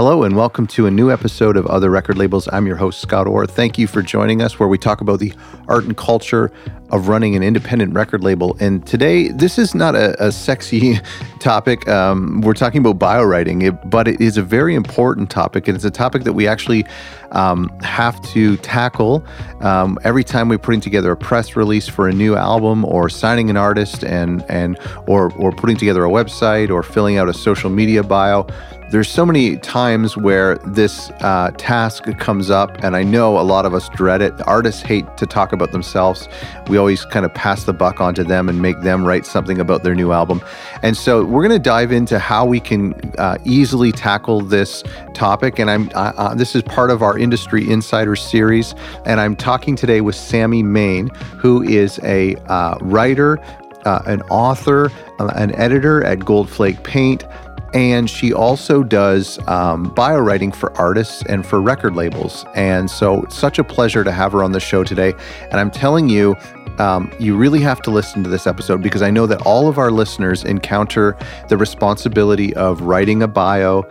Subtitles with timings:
[0.00, 2.48] Hello, and welcome to a new episode of Other Record Labels.
[2.54, 3.46] I'm your host, Scott Orr.
[3.46, 5.30] Thank you for joining us, where we talk about the
[5.68, 6.50] art and culture
[6.88, 8.56] of running an independent record label.
[8.60, 10.98] And today, this is not a, a sexy
[11.38, 11.86] topic.
[11.86, 15.68] Um, we're talking about bio writing, it, but it is a very important topic.
[15.68, 16.86] And it's a topic that we actually
[17.32, 19.22] um, have to tackle
[19.60, 23.50] um, every time we're putting together a press release for a new album or signing
[23.50, 27.68] an artist and, and or, or putting together a website or filling out a social
[27.68, 28.46] media bio
[28.90, 33.64] there's so many times where this uh, task comes up, and I know a lot
[33.64, 34.34] of us dread it.
[34.48, 36.28] Artists hate to talk about themselves.
[36.68, 39.84] We always kind of pass the buck onto them and make them write something about
[39.84, 40.42] their new album.
[40.82, 44.82] And so we're going to dive into how we can uh, easily tackle this
[45.14, 45.60] topic.
[45.60, 48.74] And I'm uh, this is part of our Industry Insider series,
[49.06, 53.38] and I'm talking today with Sammy Maine, who is a uh, writer,
[53.84, 57.24] uh, an author, uh, an editor at Goldflake Paint.
[57.72, 62.44] And she also does um, bio writing for artists and for record labels.
[62.54, 65.14] And so, it's such a pleasure to have her on the show today.
[65.50, 66.36] And I'm telling you,
[66.80, 69.76] um, you really have to listen to this episode because I know that all of
[69.76, 71.16] our listeners encounter
[71.48, 73.82] the responsibility of writing a bio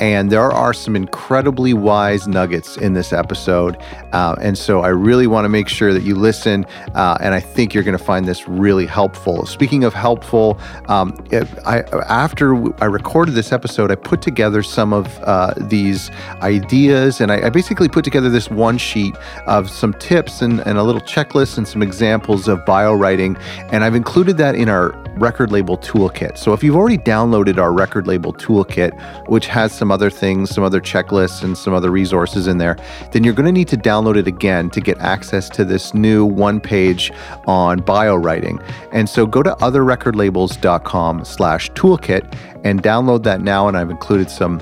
[0.00, 3.76] and there are some incredibly wise nuggets in this episode.
[4.12, 6.66] Uh, and so I really want to make sure that you listen.
[6.94, 9.46] Uh, and I think you're going to find this really helpful.
[9.46, 14.92] Speaking of helpful, um, it, I, after I recorded this episode, I put together some
[14.92, 16.10] of uh, these
[16.42, 17.20] ideas.
[17.20, 19.16] And I, I, basically put together this one sheet
[19.46, 23.36] of some tips and, and a little checklist and some examples of bio writing.
[23.70, 26.36] And I've included that in our record label toolkit.
[26.36, 28.92] So if you've already downloaded our record label toolkit,
[29.28, 32.76] which has some other things, some other checklists, and some other resources in there,
[33.12, 36.24] then you're going to need to download it again to get access to this new
[36.24, 37.12] one page
[37.46, 38.60] on bio writing.
[38.92, 43.68] And so go to otherrecordlabels.com slash toolkit and download that now.
[43.68, 44.60] And I've included some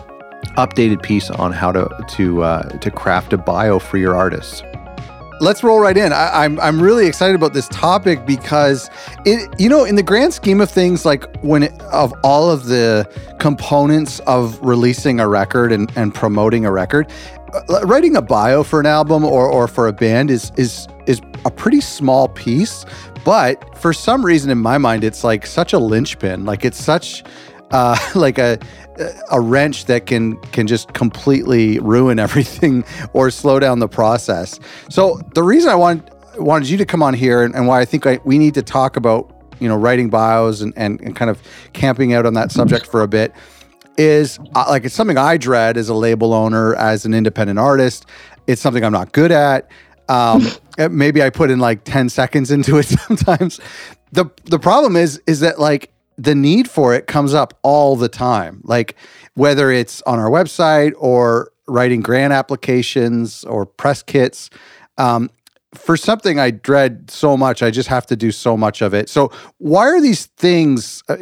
[0.57, 4.63] updated piece on how to to uh, to craft a bio for your artists
[5.41, 6.13] let's roll right in.
[6.13, 8.91] I, am I'm, I'm really excited about this topic because
[9.25, 12.67] it you know in the grand scheme of things, like when it, of all of
[12.67, 17.11] the components of releasing a record and, and promoting a record,
[17.53, 21.21] uh, writing a bio for an album or, or for a band is is is
[21.45, 22.85] a pretty small piece.
[23.25, 26.45] But for some reason in my mind, it's like such a linchpin.
[26.45, 27.25] Like it's such
[27.71, 28.59] uh, like a
[29.31, 34.61] a wrench that can can just completely ruin everything or slow down the process.
[34.91, 37.85] So the reason I want wanted you to come on here and, and why I
[37.85, 41.31] think I, we need to talk about you know writing bios and, and, and kind
[41.31, 43.33] of camping out on that subject for a bit
[43.97, 48.07] is uh, like it's something I dread as a label owner as an independent artist.
[48.47, 49.69] It's something I'm not good at.
[50.09, 50.47] Um,
[50.91, 53.61] maybe I put in like 10 seconds into it sometimes.
[54.13, 58.09] The the problem is is that like the need for it comes up all the
[58.09, 58.61] time.
[58.65, 58.97] Like
[59.35, 64.51] whether it's on our website or writing grant applications or press kits.
[64.99, 65.31] Um,
[65.75, 69.09] for something I dread so much, I just have to do so much of it.
[69.09, 71.17] So why are these things uh,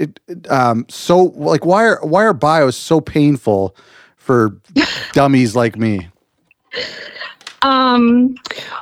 [0.50, 3.74] um, so like why are why are bios so painful
[4.16, 4.60] for
[5.12, 6.08] dummies like me?
[7.62, 8.34] Um,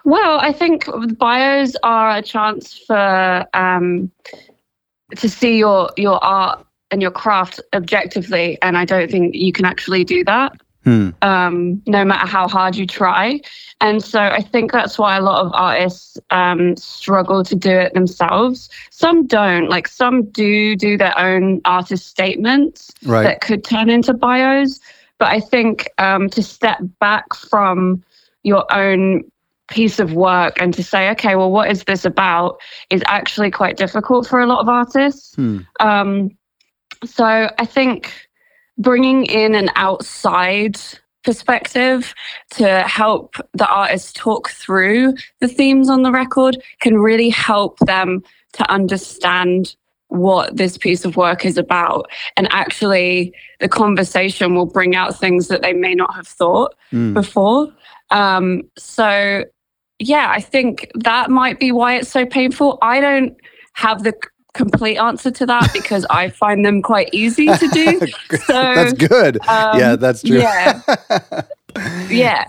[0.04, 0.86] well, I think
[1.18, 4.10] bios are a chance for um,
[5.16, 9.64] to see your your art and your craft objectively and i don't think you can
[9.64, 10.52] actually do that
[10.84, 11.10] hmm.
[11.22, 13.40] um, no matter how hard you try
[13.80, 17.94] and so i think that's why a lot of artists um, struggle to do it
[17.94, 23.22] themselves some don't like some do do their own artist statements right.
[23.22, 24.80] that could turn into bios
[25.18, 28.02] but i think um, to step back from
[28.42, 29.22] your own
[29.70, 32.60] piece of work and to say, okay, well, what is this about
[32.90, 35.34] is actually quite difficult for a lot of artists.
[35.36, 35.58] Hmm.
[35.78, 36.30] Um,
[37.04, 38.12] so I think
[38.76, 40.78] bringing in an outside
[41.22, 42.14] perspective
[42.50, 48.22] to help the artist talk through the themes on the record can really help them
[48.54, 49.76] to understand
[50.08, 52.10] what this piece of work is about.
[52.36, 57.14] And actually, the conversation will bring out things that they may not have thought mm.
[57.14, 57.72] before.
[58.10, 59.44] Um, so
[60.00, 62.78] yeah, I think that might be why it's so painful.
[62.80, 63.36] I don't
[63.74, 64.14] have the
[64.54, 68.00] complete answer to that because I find them quite easy to do.
[68.46, 69.38] So that's good.
[69.46, 70.38] Um, yeah, that's true.
[70.38, 70.80] Yeah.
[72.08, 72.44] yeah.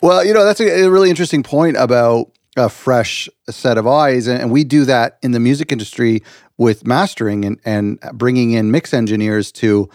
[0.00, 4.26] Well, you know, that's a, a, really interesting point about a fresh set of eyes.
[4.26, 6.22] And, and, we do that in the music industry
[6.56, 9.88] with mastering and, and bringing in mix engineers to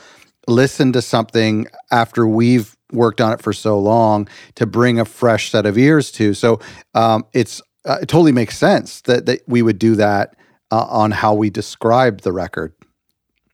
[0.47, 5.51] listen to something after we've worked on it for so long to bring a fresh
[5.51, 6.33] set of ears to.
[6.33, 6.59] So
[6.93, 10.35] um, it's uh, it totally makes sense that that we would do that
[10.71, 12.73] uh, on how we describe the record.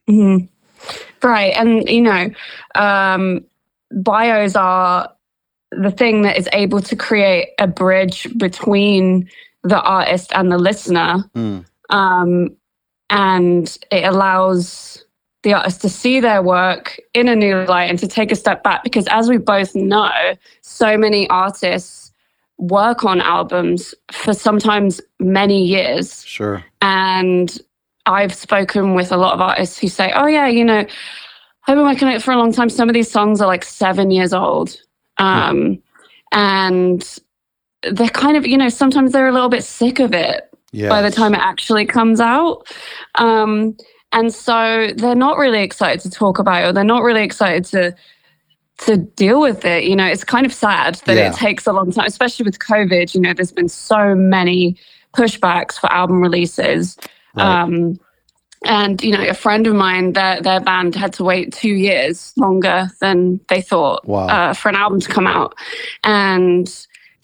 [0.09, 0.45] Mm-hmm.
[1.25, 2.29] Right, and you know,
[2.75, 3.45] um,
[3.91, 5.11] bios are
[5.71, 9.29] the thing that is able to create a bridge between
[9.63, 11.23] the artist and the listener.
[11.35, 11.65] Mm.
[11.89, 12.55] Um,
[13.09, 15.04] and it allows
[15.45, 18.61] the artist to see their work in a new light and to take a step
[18.63, 20.11] back because as we both know
[20.61, 22.11] so many artists
[22.57, 26.63] work on albums for sometimes many years Sure.
[26.81, 27.57] and
[28.07, 30.85] I've spoken with a lot of artists who say, "Oh yeah, you know,
[31.67, 32.69] I've been working on it for a long time.
[32.69, 34.77] Some of these songs are like seven years old,
[35.17, 35.81] um,
[36.31, 37.19] and
[37.81, 40.89] they're kind of, you know, sometimes they're a little bit sick of it Yeah.
[40.89, 42.67] by the time it actually comes out."
[43.15, 43.75] Um,
[44.11, 47.65] and so they're not really excited to talk about it, or they're not really excited
[47.65, 47.95] to
[48.79, 49.85] to deal with it.
[49.85, 51.29] You know, it's kind of sad that Yeah.
[51.29, 53.15] it takes a long time, especially with COVID.
[53.15, 54.77] You know, there's been so many
[55.15, 56.97] pushbacks for album releases.
[57.35, 57.61] Right.
[57.61, 57.97] Um,
[58.65, 62.33] and you know, a friend of mine, their their band had to wait two years
[62.35, 64.27] longer than they thought Wow.
[64.27, 65.55] uh, for an album to come out.
[66.03, 66.67] And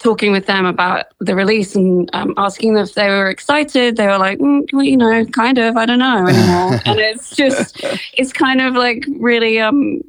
[0.02, 4.06] talking with them about the release and um, asking them if they were excited, they
[4.06, 5.76] were like, mm, well, you know, kind of.
[5.76, 6.80] I don't know anymore.
[6.86, 7.84] and it's just,
[8.14, 10.00] it's kind of like really um,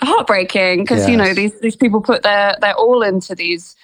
[0.00, 3.76] heartbreaking because you know these these people put their their all into these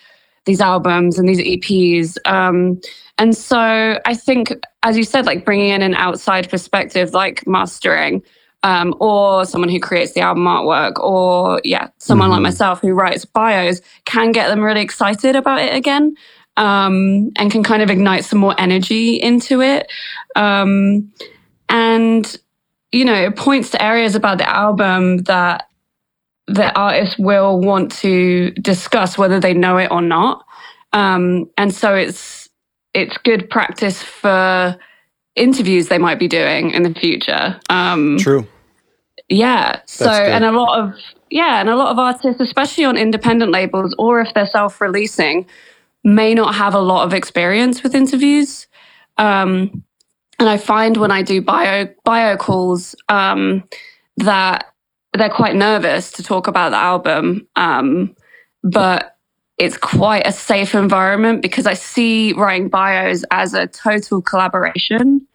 [0.45, 2.17] these albums and these EPs.
[2.25, 2.81] Um,
[3.19, 8.23] and so I think, as you said, like bringing in an outside perspective, like mastering,
[8.63, 12.45] um, or someone who creates the album artwork, or yeah, someone like Mhm.
[12.45, 16.15] myself who writes bios, can get them really excited about it again,
[16.57, 19.91] um, and can kind of ignite some more energy into it.
[20.37, 21.09] Um,
[21.69, 22.37] and
[22.93, 25.67] you know, it points to areas about the album that
[26.47, 30.45] the artist will want to discuss whether they know it or not.
[30.93, 32.49] Um, and so it's
[32.95, 34.77] it's good practice for
[35.39, 37.59] interviews they might be doing in the future.
[37.71, 38.47] Um, True.
[39.29, 39.81] yeah.
[39.87, 40.31] So good.
[40.31, 40.95] and a lot of
[41.31, 45.47] yeah, and a lot of artists, especially on independent labels or if they're self-releasing,
[46.05, 48.67] may not have a lot of experience with interviews.
[49.19, 49.85] Um,
[50.39, 53.65] and I find when I do bio bio calls um,
[54.19, 54.73] that
[55.15, 58.15] they're quite nervous to talk about the album, um,
[58.63, 59.18] but
[59.59, 65.27] it's quite a safe environment because I see writing bios as a total collaboration.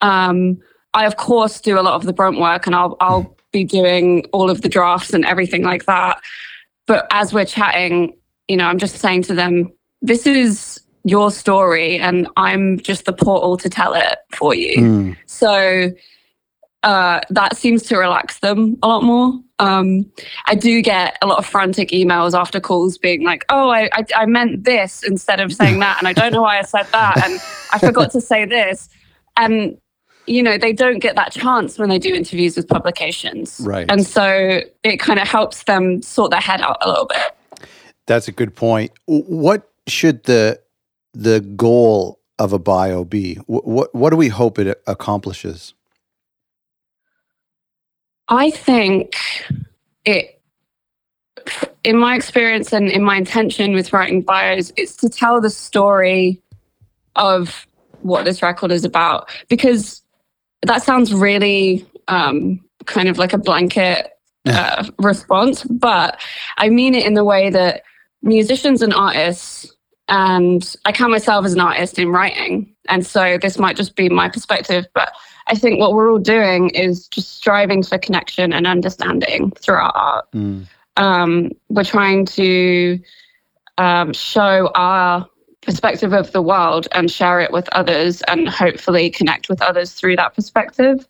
[0.00, 0.58] Um,
[0.94, 4.24] I of course do a lot of the brunt work, and I'll I'll be doing
[4.32, 6.20] all of the drafts and everything like that.
[6.86, 8.16] But as we're chatting,
[8.48, 13.12] you know, I'm just saying to them, "This is your story, and I'm just the
[13.12, 15.16] portal to tell it for you." Mm.
[15.26, 15.90] So
[16.84, 19.40] uh, that seems to relax them a lot more.
[19.58, 20.10] Um,
[20.46, 24.04] I do get a lot of frantic emails after calls being like, oh, I, I,
[24.14, 25.98] I meant this instead of saying that.
[25.98, 27.24] And I don't know why I said that.
[27.24, 27.40] And
[27.72, 28.88] I forgot to say this.
[29.36, 29.78] And,
[30.26, 33.60] you know, they don't get that chance when they do interviews with publications.
[33.64, 33.90] Right.
[33.90, 37.68] And so it kind of helps them sort their head out a little bit.
[38.06, 38.92] That's a good point.
[39.06, 40.60] What should the
[41.14, 43.36] the goal of a bio be?
[43.46, 45.72] Wh- What what do we hope it accomplishes?
[48.28, 49.16] I think
[50.04, 50.40] it,
[51.84, 56.42] in my experience and in my intention with writing bios, it's to tell the story
[57.14, 57.66] of
[58.02, 59.30] what this record is about.
[59.48, 60.02] Because
[60.62, 64.10] that sounds really um, kind of like a blanket
[64.46, 66.20] uh, response, but
[66.56, 67.82] I mean it in the way that
[68.22, 69.72] musicians and artists,
[70.08, 72.72] and I count myself as an artist in writing.
[72.88, 75.12] And so this might just be my perspective, but
[75.48, 79.92] I think what we're all doing is just striving for connection and understanding through our
[79.94, 80.32] art.
[80.32, 80.66] Mm.
[80.96, 82.98] Um, we're trying to
[83.78, 85.26] um, show our
[85.60, 90.16] perspective of the world and share it with others and hopefully connect with others through
[90.16, 91.06] that perspective.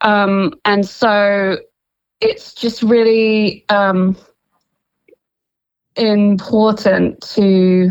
[0.00, 1.58] Um, and so
[2.20, 4.16] it's just really um,
[5.96, 7.90] important to.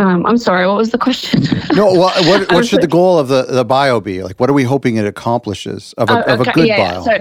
[0.00, 1.42] Um, I'm sorry, what was the question?
[1.72, 4.22] No, what what, what should the goal of the, the bio be?
[4.22, 6.76] Like, what are we hoping it accomplishes of a, Oh, of a okay, good yeah,
[6.76, 7.02] bio?
[7.04, 7.12] So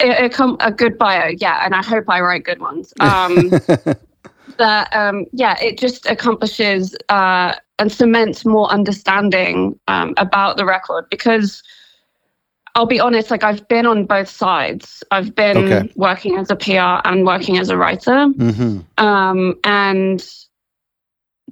[0.00, 2.94] a, a, com- a good bio, yeah, and I hope I write good ones.
[3.00, 3.58] Um,
[4.58, 11.06] that um, yeah, it just accomplishes uh, and cements more understanding um, about the record
[11.10, 11.62] because
[12.74, 15.02] I'll be honest, like I've been on both sides.
[15.10, 15.92] I've been Okay.
[15.96, 20.24] working as a PR and working as a writer hmm um, and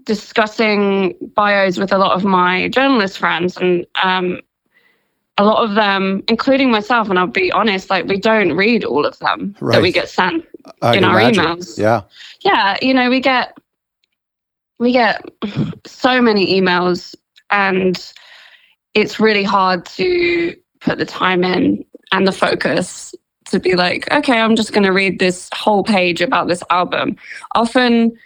[0.09, 4.41] discussing bios with a lot of my journalist friends and um,
[5.37, 9.05] a lot of them including myself and i'll be honest like we don't read all
[9.05, 10.43] of them that we get sent
[10.81, 11.45] I in our imagine.
[11.45, 11.79] emails.
[11.79, 12.03] Yeah.
[12.41, 13.57] yeah you know we get
[14.79, 15.23] we get
[15.85, 17.15] so many emails
[17.51, 18.13] and
[18.95, 23.15] it's really hard to put the time in and the focus
[23.51, 27.17] to be like, okay, I'm just going to read this whole page about this album.
[27.55, 28.17] Often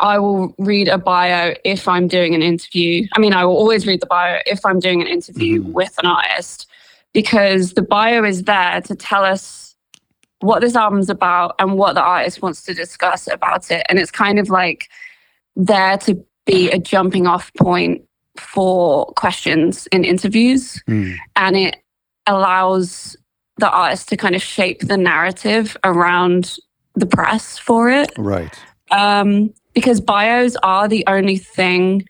[0.00, 3.06] I will read a bio if I'm doing an interview.
[3.14, 5.72] I mean, I will always read the bio if I'm doing an interview Mhm.
[5.72, 6.66] with an artist
[7.12, 9.74] because the bio is there to tell us
[10.40, 13.84] what this album's about and what the artist wants to discuss about it.
[13.88, 14.88] And it's kind of like
[15.56, 18.02] there to be a jumping off point
[18.36, 21.16] for questions in interviews Mm.
[21.34, 21.76] and it
[22.26, 23.16] allows
[23.56, 26.56] the artist to kind of shape the narrative around
[26.94, 28.54] the press for it Right.
[28.92, 32.06] um, because bios are the only thing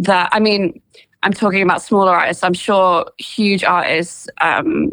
[0.00, 0.80] that I mean.
[1.24, 2.42] I'm talking about smaller artists.
[2.42, 4.90] I'm sure huge artists um,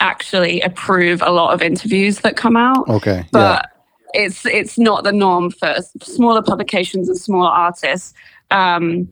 [0.00, 3.18] actually approve a lot of interviews that come out, Okay.
[3.18, 3.24] yeah.
[3.30, 3.66] but
[4.12, 8.12] it's it's not the norm for smaller publications and smaller artists.
[8.50, 9.06] Um,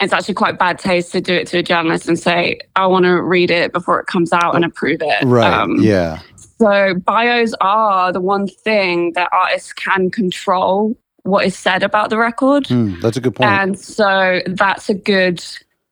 [0.00, 3.04] it's actually quite bad taste to do it to a journalist and say, "I want
[3.04, 5.52] to read it before it comes out and approve it." Right.
[5.52, 6.20] Um, yeah.
[6.58, 10.96] so bios are the one thing that artists can control
[11.28, 12.66] what is said about the record.
[12.66, 13.50] Hmm, that's a good point.
[13.50, 15.44] And so that's a good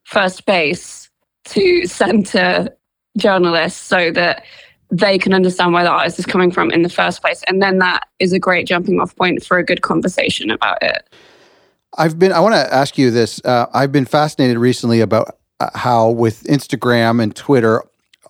[0.03, 1.09] first base
[1.45, 2.73] to to
[3.17, 4.43] journalists so that
[4.89, 7.43] they can understand where the artist is coming from in the first place.
[7.47, 11.09] And then that is a great jumping off point for a good conversation about it.
[11.97, 12.31] I've been.
[12.31, 13.41] I want to ask you this.
[13.43, 17.83] Uh, I've been fascinated recently about uh, how with Instagram and Twitter,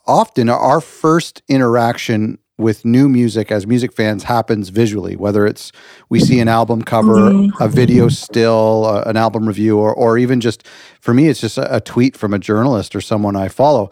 [0.06, 5.16] often our first interaction with new music as music fans happens visually.
[5.16, 5.72] Whether it's
[6.10, 7.52] we see an album cover, Mhm.
[7.60, 10.66] a video still, uh, an album review, or or even just
[11.00, 13.90] for me, it's just a, a tweet from a journalist or someone I follow.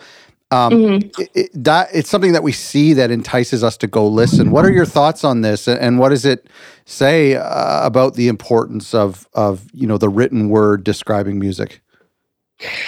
[0.52, 1.20] Um, Mhm.
[1.20, 4.52] it, it- that it's something that we see that entices us to go listen.
[4.52, 6.48] What are your thoughts on this, and, and what does it
[6.86, 11.82] say uh, about the importance of of you know the written word describing music?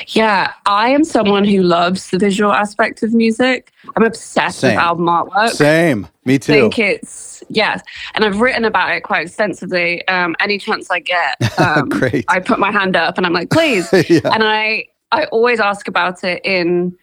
[0.07, 3.71] Yeah, I am someone who loves the visual aspect of music.
[3.95, 4.75] I'm obsessed Same.
[4.75, 5.49] with album artwork.
[5.49, 6.53] Same, me too.
[6.53, 7.81] I think it's yes,
[8.15, 10.07] and I've written about it quite extensively.
[10.07, 12.25] Um, any chance I get, um, Great.
[12.29, 13.89] I put my hand up and I'm like, please.
[14.09, 14.21] yeah.
[14.33, 16.97] and I I always ask about it in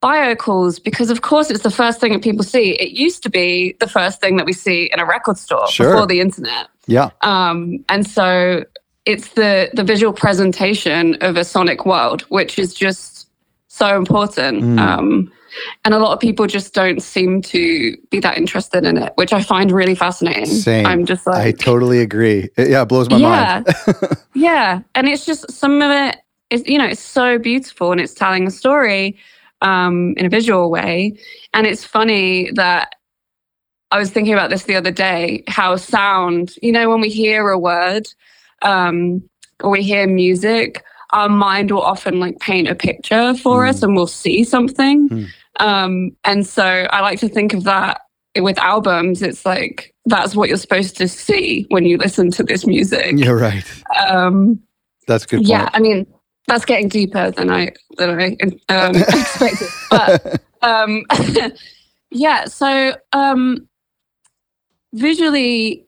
[0.00, 2.70] bio calls because of course it's the first thing that people see.
[2.72, 5.90] It used to be the first thing that we see in a record store Sure.
[5.92, 6.68] before the internet.
[6.86, 7.10] Yeah.
[7.22, 8.64] Um, and so
[9.10, 13.28] it's the the visual presentation of a sonic world, which is just
[13.66, 14.62] so important.
[14.62, 14.78] Mm.
[14.78, 15.32] Um,
[15.84, 19.32] and a lot of people just don't seem to be that interested in it, which
[19.32, 20.46] I find really fascinating.
[20.46, 20.86] Same.
[20.86, 22.48] I'm just like, I totally agree.
[22.56, 23.96] It, yeah, it blows my yeah, mind.
[24.34, 26.18] yeah, and it's just some of it
[26.50, 29.18] is you know it's so beautiful and it's telling a story
[29.60, 31.18] um, in a visual way,
[31.52, 32.94] and it's funny that
[33.90, 35.42] I was thinking about this the other day.
[35.48, 38.06] How sound, you know, when we hear a word
[38.62, 39.22] um,
[39.62, 43.94] or we hear music, our mind will often like paint a picture for us, and
[43.94, 45.08] we'll see something.
[45.08, 45.24] Hmm.
[45.58, 48.02] Um, and so I like to think of that
[48.38, 49.22] with albums.
[49.22, 53.12] It's like that's what you're supposed to see when you listen to this music.
[53.16, 53.64] You're right.
[54.08, 54.60] Um,
[55.06, 55.48] That's a good point.
[55.48, 56.06] yeah, I mean
[56.50, 58.36] that's getting deeper than I than I
[58.68, 59.68] um, expected.
[59.90, 61.04] But um,
[62.10, 63.68] yeah, so um,
[64.92, 65.86] visually,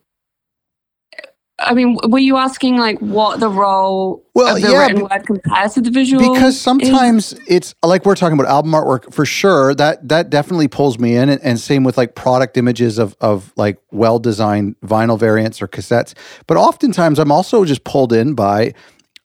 [1.65, 5.25] I mean, were you asking like what the role Well, of the yeah, written word
[5.25, 6.33] compares to the visual?
[6.33, 10.99] because sometimes it's like we're talking about album artwork for sure that that definitely pulls
[10.99, 15.17] me in and, and same with like product images of of like well designed vinyl
[15.19, 16.13] variants or cassettes
[16.47, 18.73] but oftentimes i'm also just pulled in by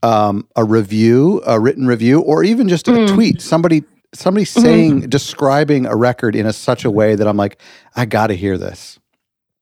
[0.02, 3.06] um, a review a written review or even just a Mm.
[3.14, 4.60] tweet somebody somebody Mm-hmm.
[4.62, 7.60] saying describing a record in a such a way that i'm like
[7.96, 8.98] i gotta hear this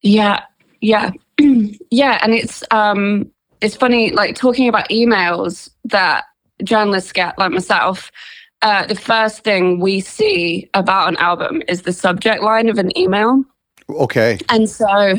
[0.01, 0.43] Yeah,
[0.81, 1.11] yeah,
[1.91, 6.25] yeah, and it's um, it's funny like talking about emails that
[6.63, 8.11] journalists get, like myself.
[8.63, 12.97] Uh, the first thing we see about an album is the subject line of an
[12.97, 13.43] email,
[13.87, 15.13] okay and so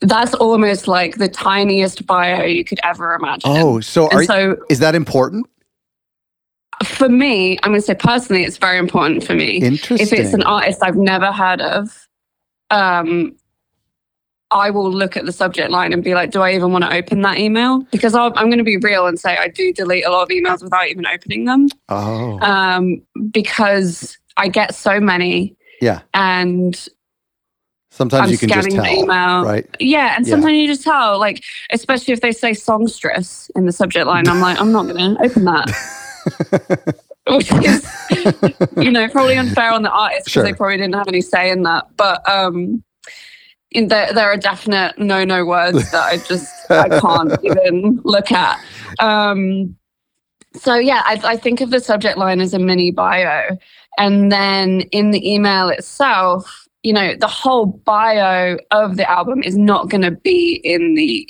[0.00, 3.50] that's almost like the tiniest bio you could ever imagine.
[3.50, 5.46] oh so are so is that important
[6.82, 9.58] for me, I'm going to say personally, it's very important for me.
[9.58, 12.08] interesting if it's an artist I've never heard of,
[12.70, 13.36] um,
[14.54, 16.94] I will look at the subject line and be like, do I even want to
[16.94, 17.80] open that email?
[17.90, 20.28] Because I'll, I'm going to be real and say I do delete a lot of
[20.28, 25.56] emails without even opening them oh um, because I get so many.
[25.80, 26.02] Yeah.
[26.14, 26.74] And
[27.90, 29.44] sometimes I'm you can just tell the email.
[29.44, 30.14] right Yeah.
[30.16, 30.30] And Yeah.
[30.30, 34.40] sometimes you just tell, like, especially if they say songstress in the subject line, I'm
[34.40, 36.94] like, I'm not going to open that.
[37.26, 37.86] Which is,
[38.76, 40.42] you know, probably unfair on the artist because Sure.
[40.42, 41.86] they probably didn't have any say in that.
[41.96, 42.84] But um,
[43.74, 48.60] there, there are definite no-no words that I just I can't even look at.
[49.00, 49.76] Um,
[50.54, 53.58] so yeah, I, I think of the subject line as a mini bio,
[53.98, 59.56] and then in the email itself, you know, the whole bio of the album is
[59.56, 61.28] not going to be in the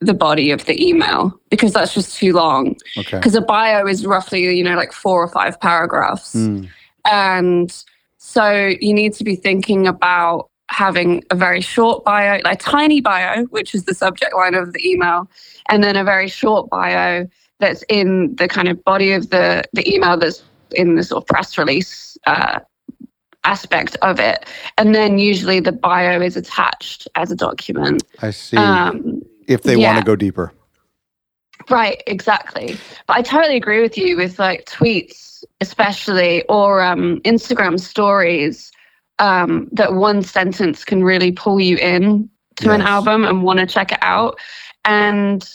[0.00, 2.74] the body of the email because that's just too long.
[2.96, 3.18] Okay.
[3.18, 6.34] Because a bio is roughly, you know, like four or five paragraphs.
[6.34, 6.68] Mm.
[7.04, 7.84] And
[8.16, 13.44] so you need to be thinking about having a very short bio, a tiny bio,
[13.46, 15.28] which is the subject line of the email,
[15.68, 17.26] and then a very short bio
[17.58, 21.26] that's in the kind of body of the, the email that's in the sort of
[21.26, 22.60] press release uh,
[23.44, 24.46] aspect of it.
[24.78, 28.02] And then usually the bio is attached as a document.
[28.22, 28.56] I see.
[28.56, 30.52] Um, if they want to go deeper.
[31.68, 32.76] Right, exactly.
[33.06, 38.70] But I totally agree with you with like tweets, especially, or um, Instagram stories,
[39.20, 43.66] um, that one sentence can really pull you in to an album and want to
[43.66, 44.38] check it out.
[44.84, 45.48] And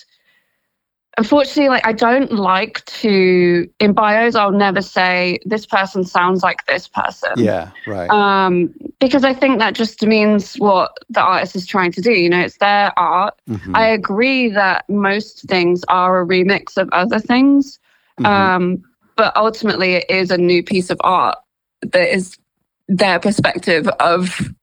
[1.18, 6.66] unfortunately, like I don't like to in bios, I'll never say this person sounds like
[6.66, 7.32] this person.
[7.38, 8.10] Yeah, right.
[8.10, 12.12] Um, because I think that just means what the artist is trying to do.
[12.12, 13.40] You know, it's their art.
[13.50, 17.80] Mhm, I agree that most things are a remix of other things,
[18.20, 18.26] mhm.
[18.26, 18.84] um,
[19.16, 21.38] but ultimately it is a new piece of art
[21.82, 22.38] that is
[22.88, 24.54] their perspective of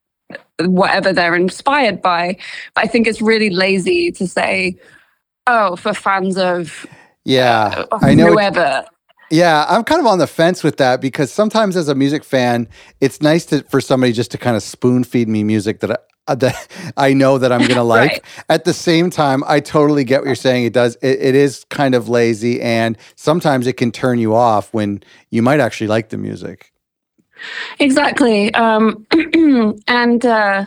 [0.61, 2.37] whatever they're inspired by.
[2.75, 4.77] But I think it's really lazy to say,
[5.47, 6.87] "Oh, for fans of
[7.25, 8.33] yeah, uh, I know.
[8.33, 8.85] whoever."
[9.31, 12.69] Yeah, I'm kind of on the fence with that because sometimes as a music fan,
[13.01, 15.97] it's nice to for somebody just to kind of spoon feed me music that I,
[16.29, 18.11] uh, that I know that I'm gonna like.
[18.11, 18.23] Right.
[18.49, 20.65] At the same time, I totally get what you're saying.
[20.65, 20.97] It does.
[20.97, 25.43] It, it is kind of lazy, and sometimes it can turn you off when you
[25.43, 26.72] might actually like the music.
[27.79, 28.53] Exactly.
[28.55, 29.07] Um,
[29.89, 30.67] and uh,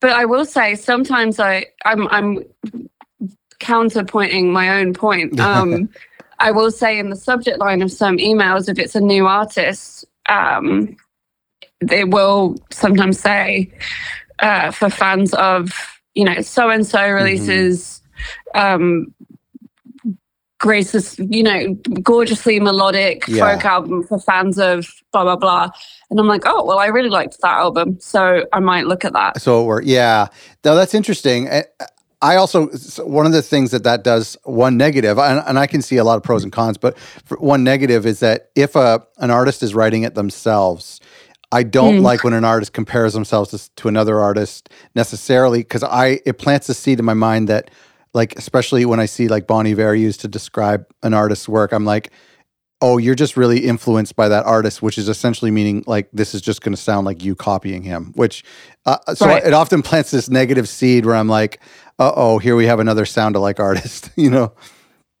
[0.00, 2.44] but I will say sometimes I I'm I'm
[3.60, 5.40] counterpointing my own point.
[5.46, 5.88] Um,
[6.38, 10.04] I will say in the subject line of some emails, if it's a new artist,
[10.28, 10.94] um,
[11.80, 13.72] they will sometimes say
[14.40, 15.72] uh, for fans of
[16.14, 18.02] you know so and so releases.
[18.54, 19.14] Um,
[20.58, 23.52] gracious, you know, gorgeously melodic Yeah.
[23.54, 25.70] folk album for fans of blah blah blah.
[26.10, 29.12] And I'm like, oh well, I really liked that album, so I might look at
[29.12, 29.40] that.
[29.42, 29.86] So it worked.
[29.86, 30.28] Yeah.
[30.64, 31.48] Now that's interesting.
[31.50, 31.64] I-
[32.22, 32.68] I also
[33.04, 36.02] one of the things that that does one negative, and, and I can see a
[36.02, 36.96] lot of pros and cons, but
[37.38, 40.98] one negative is that if a an artist is writing it themselves,
[41.52, 42.02] I don't Mm.
[42.02, 46.70] like when an artist compares themselves to, to another artist necessarily because I it plants
[46.70, 47.70] a seed in my mind that
[48.16, 51.84] like especially when I see like Bon Iver used to describe an artist's work, I'm
[51.84, 52.10] like,
[52.80, 56.40] oh, you're just really influenced by that artist, which is essentially meaning like this is
[56.40, 58.12] just going to sound like you copying him.
[58.14, 58.42] Which
[58.86, 59.44] uh, so Right.
[59.44, 61.60] it often plants this negative seed where I'm like,
[61.98, 64.08] uh oh, here we have another sound alike artist.
[64.16, 64.54] you know?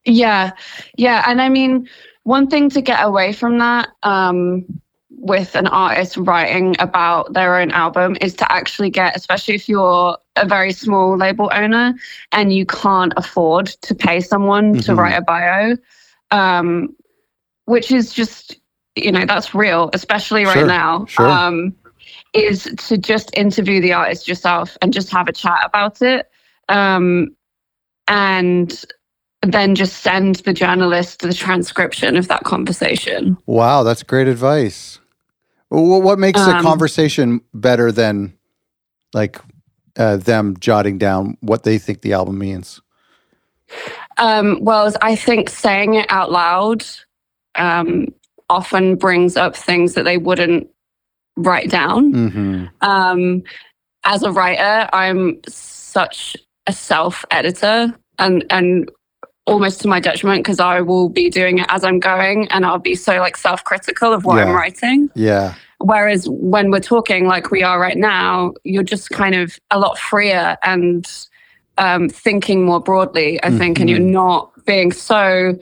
[0.06, 0.52] Yeah,
[0.96, 1.88] yeah, and I mean,
[2.22, 4.64] one thing to get away from that um,
[5.26, 10.16] with an artist writing about their own album is to actually get, especially if you're
[10.36, 11.94] a very small label owner
[12.32, 14.98] and you can't afford to pay someone to Mhm.
[14.98, 15.76] write a bio,
[16.30, 16.94] um,
[17.64, 18.56] which is just,
[18.94, 21.04] you know, that's real, especially right Sure, now.
[21.06, 21.28] sure.
[21.28, 21.74] Um,
[22.32, 26.30] is to just interview the artist yourself and just have a chat about it.
[26.68, 27.34] Um,
[28.08, 28.84] and
[29.42, 33.36] then just send the journalist the transcription of that conversation.
[33.46, 34.98] Wow, that's great advice.
[35.70, 38.36] Wh- What makes a Um, conversation better than
[39.14, 39.40] like
[39.98, 42.80] uh, them jotting down what they think the album means?
[44.18, 46.84] Um, well, I think saying it out loud
[47.56, 48.08] um,
[48.48, 50.68] often brings up things that they wouldn't
[51.36, 52.12] write down.
[52.12, 53.42] hmm Um,
[54.04, 58.90] as a writer, I'm such a self editor and and
[59.46, 62.78] almost to my detriment because I will be doing it as I'm going and I'll
[62.78, 64.44] be so like self critical of what Yeah.
[64.46, 65.08] I'm writing.
[65.14, 65.54] Yeah.
[65.78, 69.98] Whereas when we're talking like we are right now, you're just kind of a lot
[69.98, 71.06] freer and
[71.78, 74.10] um, thinking more broadly, I think, and you're Mhm.
[74.12, 75.56] not being so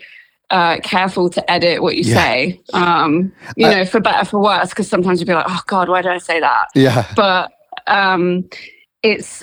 [0.50, 2.14] uh, careful to edit what you Yeah.
[2.14, 5.60] say, um, you I- know, for better, for worse, because sometimes you'd be like, oh
[5.66, 6.66] God, why did I say that?
[6.76, 7.04] Yeah.
[7.16, 7.50] But
[7.88, 8.44] um,
[9.02, 9.42] it's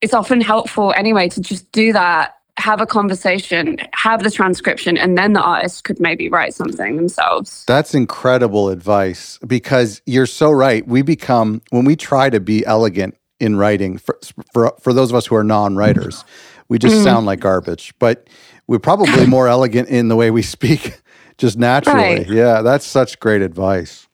[0.00, 5.18] it's often helpful anyway to just do that, have a conversation, have the transcription, and
[5.18, 7.64] then the artist could maybe write something themselves.
[7.66, 10.86] That's incredible advice because you're so right.
[10.86, 14.18] We become when we try to be elegant in writing for
[14.52, 16.24] for, for those of us who are non-writers,
[16.68, 17.02] we just Mhm.
[17.04, 17.92] sound like garbage.
[17.98, 18.28] But
[18.68, 21.00] we're probably more elegant in the way we speak
[21.38, 22.18] just naturally.
[22.18, 22.28] Right.
[22.28, 24.06] Yeah, that's such great advice.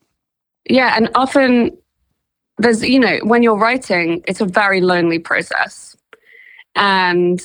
[0.69, 1.77] Yeah, and often
[2.59, 5.97] there's, you know, when you're writing, it's a very lonely process.
[6.77, 7.41] And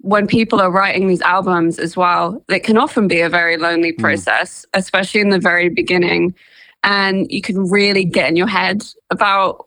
[0.00, 3.92] when people are writing these albums as well, it can often be a very lonely
[3.92, 3.98] Mm.
[3.98, 6.34] process, especially in the very beginning.
[6.84, 9.66] And you can really get in your head about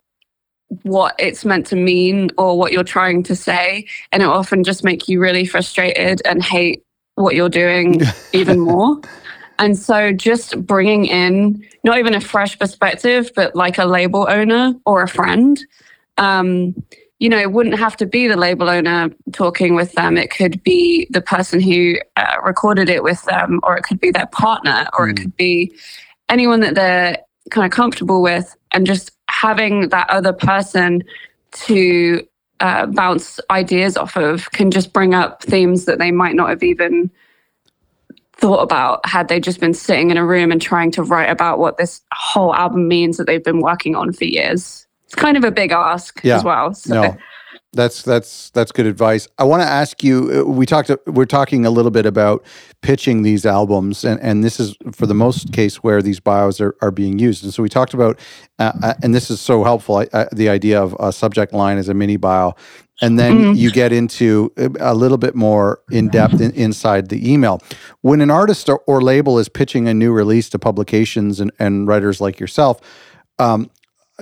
[0.83, 4.85] what it's meant to mean or what you're trying to say and it often just
[4.85, 6.83] make you really frustrated and hate
[7.15, 7.99] what you're doing
[8.33, 8.97] even more
[9.59, 14.73] and so just bringing in not even a fresh perspective but like a label owner
[14.85, 15.59] or a friend
[16.17, 16.73] um,
[17.21, 20.17] you know it wouldn't have to be the label owner talking with them.
[20.17, 24.09] It could be the person who uh, recorded it with them or it could be
[24.09, 25.71] their partner or it could be
[26.29, 27.19] anyone that they're
[27.51, 28.55] kind of comfortable with.
[28.71, 31.03] And just having that other person
[31.67, 32.25] to
[32.59, 36.63] uh, bounce ideas off of can just bring up themes that they might not have
[36.63, 37.11] even
[38.33, 41.59] thought about had they just been sitting in a room and trying to write about
[41.59, 44.87] what this whole album means that they've been working on for years.
[45.11, 46.37] It's kind of a big ask Yeah.
[46.37, 46.73] as well.
[46.73, 46.93] So.
[47.01, 47.17] No,
[47.73, 49.27] that's that's that's good advice.
[49.37, 50.43] I want to ask you.
[50.47, 50.89] uh, We talked.
[51.05, 52.45] We're talking a little bit about
[52.81, 56.75] pitching these albums, and and this is for the most case where these bios are,
[56.81, 57.43] are being used.
[57.43, 58.19] And so we talked about,
[58.59, 59.97] uh, uh, and this is so helpful.
[59.97, 62.55] I, I, the idea of a subject line as a mini bio,
[63.01, 67.59] and then you get into a little bit more in depth in, inside the email.
[68.01, 71.87] When an artist or, or label is pitching a new release to publications and, and
[71.87, 72.79] writers like yourself,
[73.39, 73.69] um,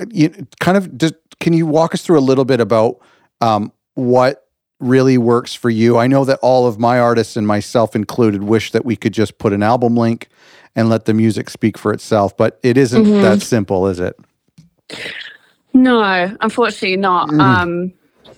[0.09, 2.99] you kind of just, can you walk us through a little bit about
[3.41, 4.47] um, what
[4.79, 5.97] really works for you?
[5.97, 9.38] I know that all of my artists and myself included wish that we could just
[9.38, 10.29] put an album link
[10.75, 13.21] and let the music speak for itself, but it isn't Mhm.
[13.21, 14.15] that simple, is it?
[15.73, 17.29] No, unfortunately not.
[17.29, 17.39] Mm.
[17.41, 17.93] Um,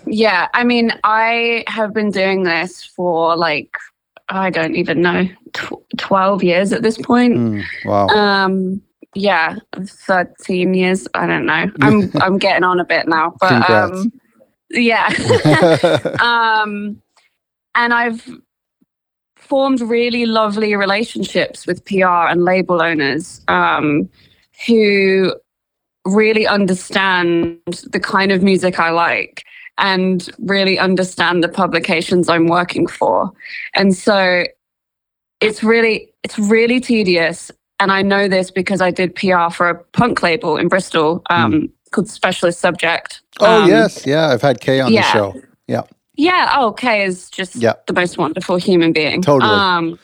[0.05, 3.75] yeah, I mean, I have been doing this for like,
[4.29, 7.35] I don't even know, tw- 12 years at this point.
[7.37, 8.07] Mm, wow.
[8.07, 8.81] Um,
[9.13, 11.07] yeah, 13 years.
[11.13, 11.69] I don't know.
[11.81, 13.99] I'm, I'm getting on a bit now, but, Congrats.
[13.99, 14.11] um,
[14.71, 15.07] yeah.
[16.21, 17.01] um,
[17.75, 18.27] and I've
[19.35, 24.09] formed really lovely relationships with PR and label owners um,
[24.65, 25.33] who
[26.05, 27.59] really understand
[27.91, 29.43] the kind of music I like
[29.77, 33.31] and really understand the publications I'm working for.
[33.75, 34.45] And so
[35.41, 39.75] it's really it's really tedious and I know this because I did PR for a
[39.93, 43.21] punk label in Bristol um, called Specialist Subject.
[43.39, 44.29] oh Um, yes, yeah.
[44.29, 45.01] I've had Kay on yeah.
[45.01, 45.41] the show.
[45.67, 45.81] yeah.
[46.15, 46.53] Yeah.
[46.57, 47.73] Oh, Kay is just Yeah.
[47.87, 49.21] the most wonderful human being.
[49.23, 49.51] Totally.
[49.51, 49.99] Um,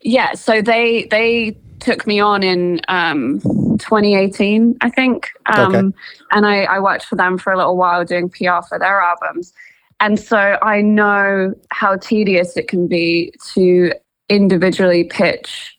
[0.00, 0.32] yeah.
[0.32, 3.40] So they they took me on in um,
[3.78, 5.28] 2018, I think.
[5.46, 5.96] Um, Okay.
[6.30, 9.52] And I, I worked for them for a little while doing PR for their albums.
[10.00, 13.92] And so I know how tedious it can be to
[14.30, 15.73] individually pitch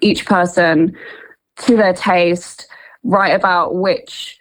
[0.00, 0.96] each person
[1.58, 2.68] to their taste,
[3.02, 4.38] write about which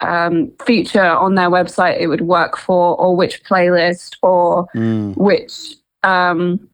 [0.00, 5.74] um, feature on their website it would work for, or which playlist, or Mm, which
[6.02, 6.68] um,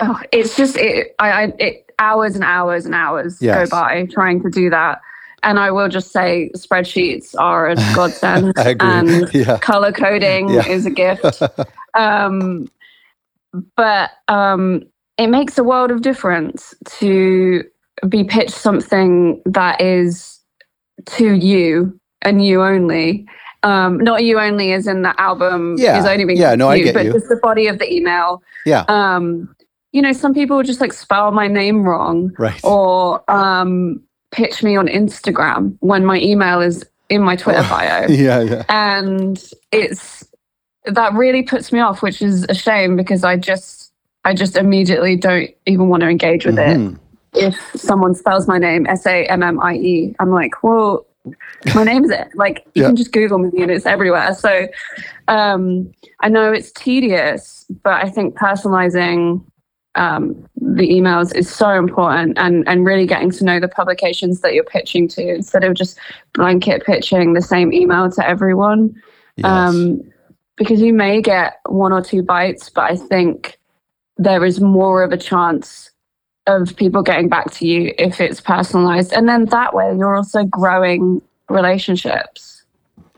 [0.00, 3.70] oh, it's just it, I, I it, hours and hours and hours Yes.
[3.70, 5.00] go by trying to do that.
[5.42, 8.54] And I will just say spreadsheets are a godsend.
[8.80, 9.58] And yeah.
[9.58, 10.66] color coding Yeah.
[10.66, 11.42] is a gift.
[11.94, 12.68] um,
[13.76, 14.82] but um,
[15.18, 17.64] it makes a world of difference to
[18.08, 20.38] be pitched something that is
[21.06, 23.26] to you and you only.
[23.64, 25.98] Um, not you only as in the album Yeah.
[25.98, 27.12] is only being Yeah, no, I you, get but you.
[27.12, 28.40] just the body of the email.
[28.64, 28.84] Yeah.
[28.88, 29.52] Um,
[29.92, 32.60] you know, some people just like spell my name wrong Right.
[32.62, 34.00] or um,
[34.30, 37.68] pitch me on Instagram when my email is in my Twitter Oh.
[37.70, 38.62] bio yeah, yeah.
[38.68, 40.24] and it's
[40.84, 43.87] that really puts me off which is a shame because i just
[44.24, 46.94] i just immediately don't even want to engage with Mhm.
[46.94, 47.00] it
[47.34, 51.06] if someone spells my name s-a-m-m-i-e i'm like well
[51.74, 52.86] my name is it like you Yeah.
[52.88, 54.66] can just google me and it's everywhere so
[55.28, 59.44] um i know it's tedious but i think personalizing
[59.94, 64.54] um, the emails is so important and and really getting to know the publications that
[64.54, 65.98] you're pitching to instead of just
[66.34, 68.94] blanket pitching the same email to everyone
[69.36, 69.46] Yes.
[69.46, 70.00] um,
[70.56, 73.57] because you may get one or two bites, but I think
[74.18, 75.90] there is more of a chance
[76.46, 79.12] of people getting back to you if it's personalized.
[79.12, 82.64] And then that way you're also growing relationships.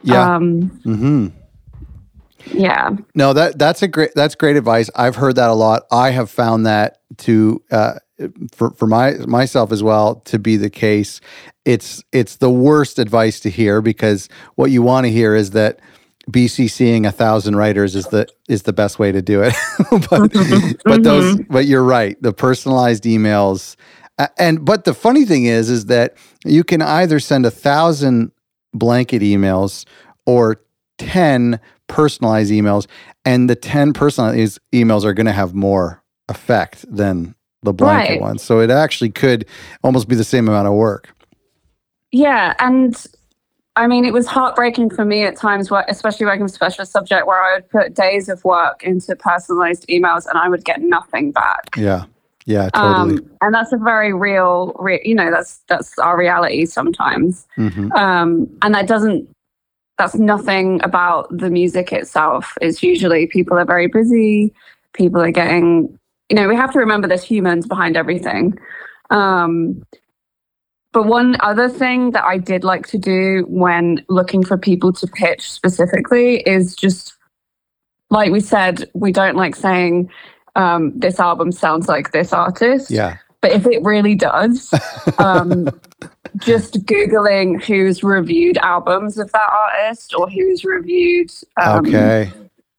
[0.02, 0.36] yeah.
[0.36, 1.28] Um, hmm
[2.52, 2.90] yeah.
[3.14, 4.90] No, that that's a great that's great advice.
[4.94, 5.82] I've heard that a lot.
[5.90, 7.94] I have found that to uh,
[8.52, 11.20] for for my myself as well to be the case.
[11.64, 15.80] It's it's the worst advice to hear because what you want to hear is that
[16.30, 19.54] BCCing a thousand writers is the is the best way to do it.
[20.10, 20.30] but
[20.84, 22.20] but those but you're right.
[22.22, 23.76] The personalized emails
[24.18, 28.32] uh, and but the funny thing is is that you can either send a thousand
[28.74, 29.84] blanket emails
[30.26, 30.60] or
[30.98, 32.86] 10 personalized emails
[33.24, 38.20] and the 10 personalized emails are going to have more effect than the blanket Right.
[38.20, 39.44] ones so it actually could
[39.82, 41.08] almost be the same amount of work
[42.12, 42.54] Yeah.
[42.60, 42.94] And
[43.76, 47.26] I mean, it was heartbreaking for me at times, where, especially working with Specialist Subject,
[47.26, 51.32] where I would put days of work into personalized emails and I would get nothing
[51.32, 51.76] back.
[51.76, 52.04] Yeah.
[52.46, 53.18] Yeah, totally.
[53.18, 57.46] Um, and that's a very real, re- you know, that's that's our reality sometimes.
[57.56, 57.92] Mhm.
[57.92, 59.28] Um, and that doesn't,
[59.98, 62.56] that's nothing about the music itself.
[62.60, 64.52] It's usually people are very busy,
[64.94, 65.96] people are getting,
[66.28, 68.58] you know, we have to remember there's humans behind everything.
[69.10, 69.84] Um,
[70.92, 75.06] but one other thing that I did like to do when looking for people to
[75.06, 77.14] pitch specifically is just,
[78.10, 80.10] like we said, we don't like saying
[80.56, 82.90] um, this album sounds like this artist.
[82.90, 83.18] Yeah.
[83.40, 84.74] But if it really does,
[85.18, 85.68] um,
[86.38, 91.30] just Googling who's reviewed albums of that artist or who's reviewed
[91.62, 92.32] um, okay.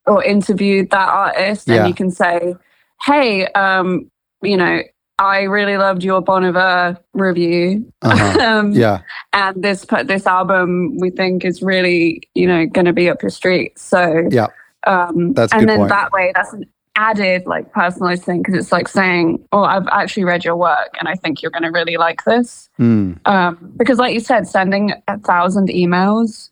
[0.05, 1.77] or interviewed that artist, Yeah.
[1.77, 2.55] and you can say,
[3.03, 4.11] hey, um,
[4.43, 4.81] you know,
[5.21, 7.85] I really loved your Bon Iver review.
[8.01, 8.39] Uh-huh.
[8.47, 9.01] um, Yeah.
[9.33, 13.29] and this this album we think is really you know going to be up your
[13.29, 14.47] street so Yeah.
[14.87, 15.89] um That's and then point.
[15.89, 16.65] that way that's an
[16.97, 21.07] added like personalized thing because it's like saying oh i've actually read your work and
[21.07, 23.17] i think you're going to really like this Mm.
[23.25, 26.49] um because like you said sending a thousand emails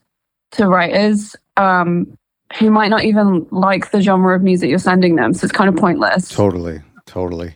[0.51, 2.07] to writers um
[2.57, 5.69] who might not even like the genre of music you're sending them so it's kind
[5.69, 7.55] of pointless Totally, totally.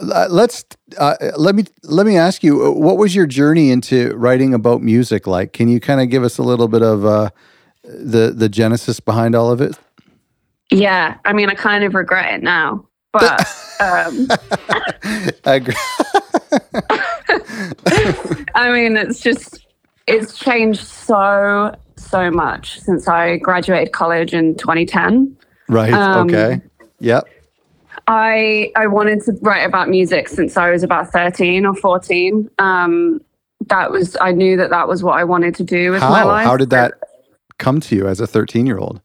[0.00, 0.64] Uh, Let's
[0.98, 4.82] uh, let me let me ask you, uh, what was your journey into writing about
[4.82, 5.52] music like?
[5.52, 7.30] Can you kind of give us a little bit of uh,
[7.84, 9.78] the the genesis behind all of it?
[10.72, 13.40] yeah i mean i kind of regret it now but
[13.80, 14.28] um
[15.44, 15.74] I agree.
[18.54, 19.66] I mean, it's just
[20.06, 25.36] it's changed so so much since I graduated college in 2010.
[25.68, 25.92] right.
[25.92, 26.60] Um, okay.
[27.00, 27.28] Yep.
[28.10, 32.50] I I wanted to write about music since I was about 13 or 14.
[32.58, 33.20] Um,
[33.68, 36.26] that was I knew that that was what I wanted to do with my How
[36.26, 36.44] life.
[36.44, 36.94] how did that
[37.58, 39.00] come to you as a thirteen year old?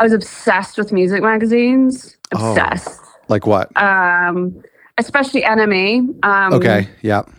[0.00, 2.16] I was obsessed with music magazines.
[2.34, 2.50] Oh.
[2.50, 2.98] Obsessed.
[3.28, 3.70] Like what?
[3.80, 4.60] Um,
[4.98, 6.24] especially NME.
[6.24, 6.88] Um, Okay.
[7.02, 7.30] Yep.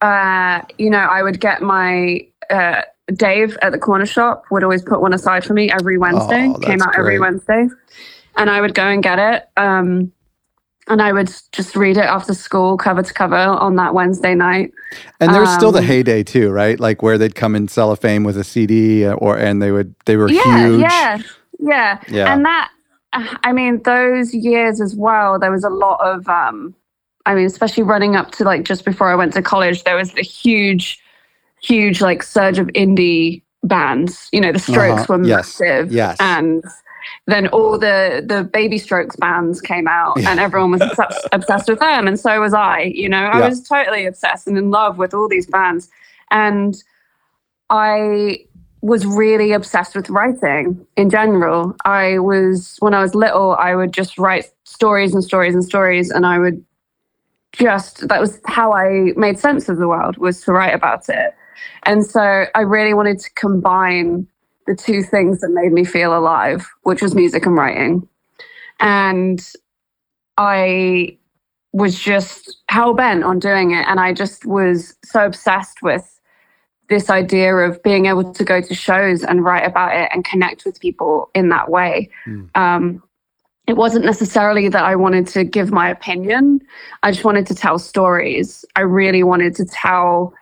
[0.00, 2.82] uh, you know, I would get my uh,
[3.14, 6.48] Dave at the corner shop would always put one aside for me every Wednesday.
[6.48, 7.20] Oh, Came out every.
[7.20, 7.68] Wednesday,
[8.36, 9.48] and I would go and get it.
[9.56, 10.12] Um,
[10.88, 14.72] and I would just read it after school, cover to cover, on that Wednesday night.
[15.18, 16.78] And there there's still the Um, heyday too, right?
[16.78, 20.28] Like where they'd come in cellophane with a CD, or and they would they were
[20.28, 20.80] yeah, huge.
[20.80, 21.18] yeah,
[21.58, 22.34] yeah, Yeah.
[22.34, 22.70] And that,
[23.14, 25.38] I mean, those years as well.
[25.38, 26.74] There was a lot of, um,
[27.24, 30.12] I mean, especially running up to like just before I went to college, there was
[30.12, 31.00] the huge,
[31.62, 34.28] huge like surge of indie bands.
[34.32, 35.18] You know, the Strokes Uh-huh.
[35.18, 35.58] were Yes.
[35.60, 36.16] massive, Yes.
[36.20, 36.62] and
[37.26, 41.80] then all the the Baby Strokes bands came out, and everyone was obsessed, obsessed with
[41.80, 42.82] them, and so was I.
[42.94, 43.48] You know, I Yeah.
[43.48, 45.88] was totally obsessed and in love with all these bands,
[46.30, 46.74] and
[47.70, 48.46] I
[48.82, 51.74] was really obsessed with writing in general.
[51.84, 56.10] I was when I was little, I would just write stories and stories and stories,
[56.10, 56.64] and I would
[57.52, 61.34] just that was how I made sense of the world was to write about it.
[61.84, 64.26] And so I really wanted to combine
[64.66, 68.08] the two things that made me feel alive, which was music and writing.
[68.80, 69.46] And
[70.36, 71.18] I
[71.72, 73.86] was just hell bent on doing it.
[73.88, 76.08] And I just was so obsessed with
[76.88, 80.64] this idea of being able to go to shows and write about it and connect
[80.64, 82.10] with people in that way.
[82.26, 82.50] Mm.
[82.54, 83.02] Um,
[83.66, 86.60] it wasn't necessarily that I wanted to give my opinion.
[87.02, 88.64] I just wanted to tell stories.
[88.76, 90.34] I really wanted to tell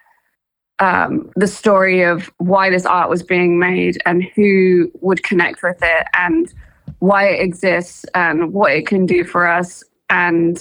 [0.82, 5.78] um, the story of why this art was being made and who would connect with
[5.80, 6.52] it and
[6.98, 9.84] why it exists and what it can do for us.
[10.10, 10.60] And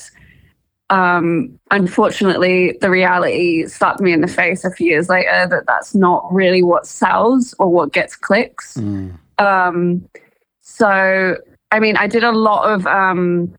[0.91, 5.95] um, unfortunately, the reality slapped me in the face a few years later that that's
[5.95, 8.77] not really what sells or what gets clicks.
[8.77, 9.17] Mm.
[9.39, 10.07] Um,
[10.59, 11.35] so,
[11.71, 13.55] I mean, I did a lot of um,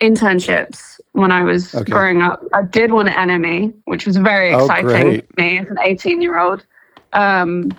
[0.00, 1.92] internships when I was Okay.
[1.92, 2.42] growing up.
[2.52, 6.38] I did one NME, which was very Oh, exciting for me as an 18 year
[6.38, 6.64] old.
[7.12, 7.78] Um,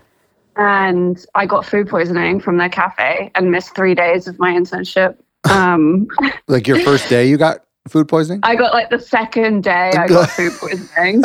[0.57, 5.17] and I got food poisoning from their cafe and missed three days of my internship.
[5.49, 6.07] Um,
[6.47, 8.41] Like your first day, you got food poisoning.
[8.43, 11.23] I got like the second day I got food poisoning.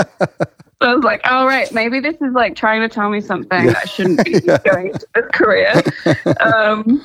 [0.83, 3.67] So I was like, oh, right, maybe this is like trying to tell me something
[3.67, 4.59] that I shouldn't be Yeah.
[4.65, 5.83] going into this career.
[6.41, 7.05] Um,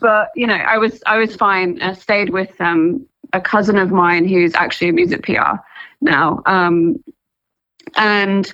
[0.00, 1.80] but you know, I was I was fine.
[1.82, 5.56] I stayed with um, a cousin of mine who's actually a music PR
[6.00, 7.02] now, um,
[7.96, 8.52] and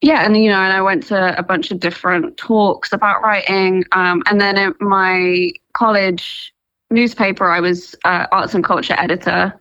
[0.00, 3.84] yeah, and you know, and I went to a bunch of different talks about writing,
[3.92, 6.54] um, and then at my college
[6.90, 9.58] newspaper, I was uh, arts and culture editor,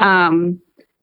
[0.00, 0.60] um,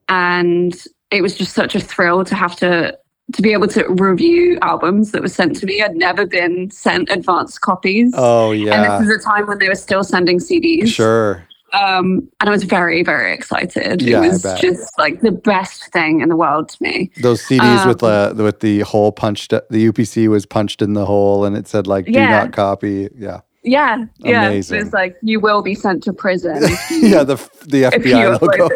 [0.10, 0.74] and
[1.12, 2.98] it was just such a thrill to have to
[3.34, 5.82] to be able to review albums that were sent to me.
[5.82, 8.14] I'd never been sent advanced copies.
[8.16, 8.74] Oh yeah.
[8.74, 10.88] And this is a time when they were still sending CDs.
[10.88, 11.48] Sure.
[11.74, 14.02] Um, and I was very, very excited.
[14.02, 17.12] Yeah, it was just like the best thing in the world to me.
[17.22, 21.06] Those CDs with Um, the with the hole punched the UPC was punched in the
[21.06, 22.30] hole and it said like do Yeah.
[22.44, 23.10] not copy.
[23.18, 23.42] Yeah.
[23.64, 24.48] Yeah, yeah.
[24.48, 24.80] Amazing.
[24.80, 26.58] It was like you will be sent to prison.
[26.92, 27.36] yeah, the
[27.68, 28.70] the FBI logo.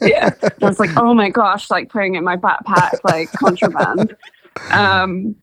[0.06, 0.30] yeah.
[0.42, 4.16] I was like, oh my gosh, like putting it in my backpack, like contraband.
[4.72, 5.36] Um,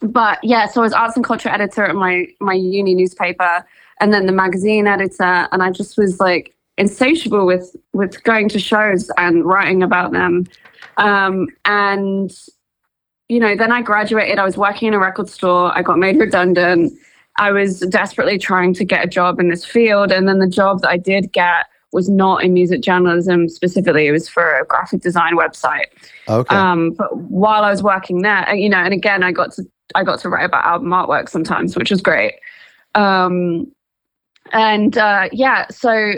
[0.00, 3.66] but yeah, so I was arts and culture editor at my my uni newspaper,
[4.00, 8.58] and then the magazine editor, and I just was like insatiable with with going to
[8.58, 10.46] shows and writing about them.
[10.96, 12.30] Um, and
[13.28, 14.38] you know, then I graduated.
[14.38, 15.76] I was working in a record store.
[15.76, 16.92] I got made redundant.
[17.38, 20.80] I was desperately trying to get a job in this field, and then the job
[20.82, 24.06] that I did get was not in music journalism specifically.
[24.06, 25.86] It was for a graphic design website.
[26.28, 26.54] Okay.
[26.54, 29.64] Um, but while I was working there, and, you know, and again, I got to
[29.94, 32.34] I got to write about album artwork sometimes, which was great.
[32.94, 33.70] Um,
[34.52, 36.14] and uh, yeah, so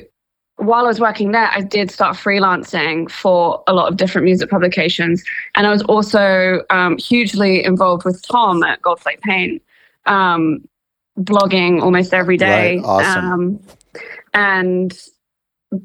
[0.56, 4.50] while I was working there, I did start freelancing for a lot of different music
[4.50, 5.22] publications,
[5.54, 9.62] and I was also um, hugely involved with Tom at Goldflake Paint,
[10.06, 10.68] um,
[11.18, 12.76] blogging almost every day.
[12.76, 13.32] Right, awesome.
[13.32, 13.60] Um,
[14.34, 14.98] and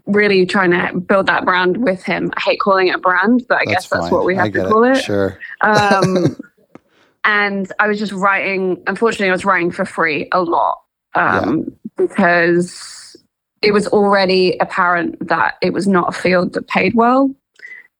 [0.07, 2.31] really trying to build that brand with him.
[2.35, 4.11] I hate calling it a brand, but I guess that's fine.
[4.11, 5.01] what we have to call it.
[5.03, 5.39] Sure.
[5.61, 6.37] Um,
[7.23, 8.81] and I was just writing.
[8.87, 10.79] Unfortunately, I was writing for free a lot
[11.15, 13.15] um, because
[13.61, 17.33] it was already apparent that it was not a field that paid well.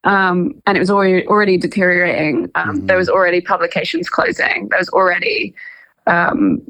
[0.04, 2.48] Um, and it was already, already deteriorating.
[2.54, 2.86] Um, Mhm.
[2.86, 4.68] There was already publications closing.
[4.68, 5.54] There was already
[6.06, 6.60] um,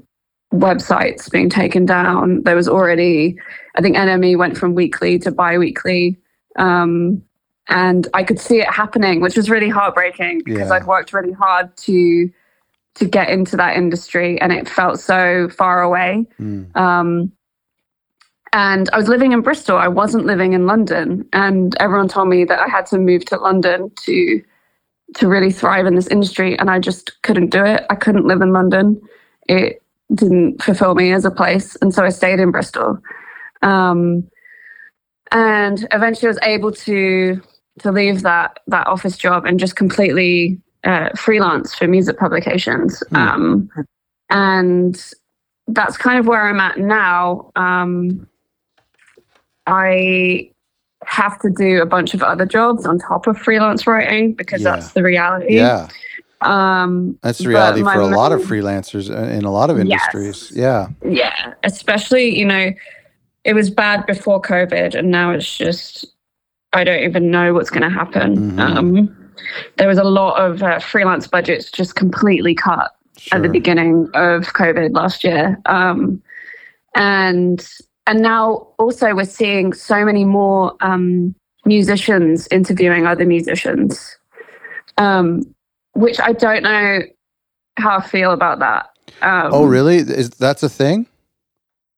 [0.54, 2.42] websites being taken down.
[2.44, 3.38] There was already,
[3.76, 6.16] I think NME went from weekly to bi-weekly.
[6.58, 7.22] Um,
[7.68, 10.76] and I could see it happening, which was really heartbreaking because Yeah.
[10.76, 12.30] I'd worked really hard to
[12.96, 16.26] to get into that industry, and it felt so far away.
[16.40, 16.74] Mm.
[16.76, 17.32] Um,
[18.52, 19.76] and I was living in Bristol.
[19.76, 23.36] I wasn't living in London, and everyone told me that I had to move to
[23.36, 24.42] London to
[25.14, 27.84] to really thrive in this industry, and I just couldn't do it.
[27.90, 29.00] I couldn't live in London.
[29.48, 29.82] It
[30.14, 32.98] didn't fulfill me as a place, and so I stayed in Bristol.
[33.62, 34.28] Um,
[35.32, 37.42] and eventually, I was able to
[37.80, 43.02] to leave that that office job and just completely uh, freelance for music publications.
[43.10, 43.16] Hmm.
[43.16, 43.70] Um,
[44.30, 45.12] and
[45.68, 47.50] that's kind of where I'm at now.
[47.56, 48.26] Um,
[49.66, 50.50] I
[51.04, 54.72] have to do a bunch of other jobs on top of freelance writing because Yeah.
[54.76, 55.56] that's the reality.
[55.56, 55.88] Yeah.
[56.42, 59.84] Um, That's the reality for a lot of freelancers uh, in a lot of Yes.
[60.12, 60.52] industries.
[60.54, 60.88] Yeah.
[61.04, 62.72] yeah, especially, you know,
[63.44, 66.04] it was bad before COVID and now it's just,
[66.74, 68.52] I don't even know what's going to happen.
[68.52, 68.60] Mhm.
[68.60, 69.15] Um,
[69.76, 72.92] there was a lot of uh, freelance budgets just completely cut
[73.32, 75.60] at the beginning of COVID last year.
[75.66, 76.22] Um,
[76.94, 77.66] and
[78.06, 84.16] and now also we're seeing so many more um, musicians interviewing other musicians,
[84.96, 85.42] um,
[85.94, 87.00] which I don't know
[87.76, 88.90] how I feel about that.
[89.22, 89.96] Um, Oh, really?
[89.96, 91.06] Is that's a thing?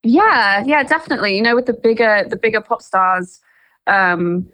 [0.02, 1.36] Yeah, yeah, definitely.
[1.36, 3.40] You know, with the bigger the bigger pop stars,
[3.86, 4.48] um,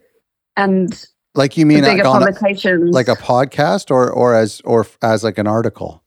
[0.57, 4.61] and Like you mean bigger like on a, publications, like a podcast or or as
[4.64, 6.03] or as like an article?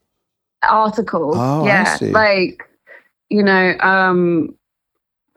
[0.63, 1.34] article.
[1.36, 2.12] Oh, I yeah, see.
[2.12, 2.63] like
[3.30, 4.56] you know, um,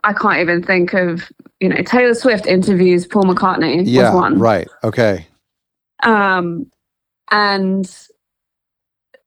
[0.05, 4.13] I can't even think of you know Taylor Swift interviews Paul McCartney Yeah.
[4.13, 4.69] was one, Right.
[4.85, 5.27] Okay.
[6.05, 6.71] um,
[7.33, 8.09] and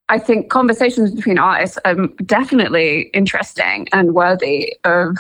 [0.10, 1.95] I think conversations between artists are
[2.26, 5.17] definitely interesting and worthy of.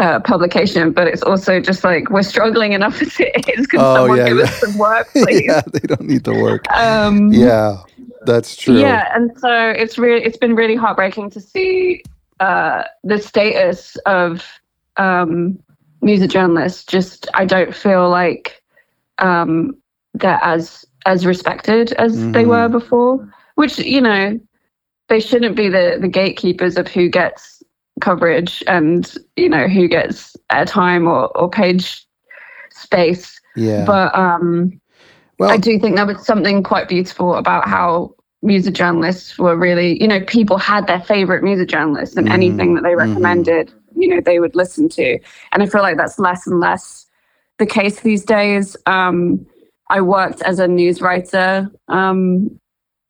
[0.00, 3.66] Uh, publication, but it's also just like we're struggling enough as it is.
[3.66, 4.44] Can Oh, someone yeah, give yeah.
[4.44, 5.44] us some work, please?
[5.44, 6.64] yeah, they don't need to work.
[6.72, 7.82] Um, Yeah,
[8.24, 8.78] that's true.
[8.80, 12.02] Yeah, and so it's really it's been really heartbreaking to see
[12.40, 14.42] uh, the status of
[14.96, 15.58] um,
[16.00, 16.82] music journalists.
[16.86, 18.62] Just I don't feel like
[19.18, 19.76] um,
[20.14, 22.48] they're as as respected as they Mhm.
[22.48, 23.28] were before.
[23.56, 24.40] Which you know
[25.08, 27.59] they shouldn't be the the gatekeepers of who gets
[28.00, 32.06] coverage and you know who gets airtime or or page
[32.70, 33.40] space.
[33.56, 33.84] Yeah.
[33.84, 34.80] But um,
[35.38, 40.00] well, I do think there was something quite beautiful about how music journalists were really,
[40.00, 42.98] you know, people had their favorite music journalists and Mhm, anything that they mhm.
[42.98, 45.18] recommended, you know, they would listen to.
[45.52, 47.06] And I feel like that's less and less
[47.58, 48.76] the case these days.
[48.86, 49.46] Um,
[49.90, 52.58] I worked as a news writer um,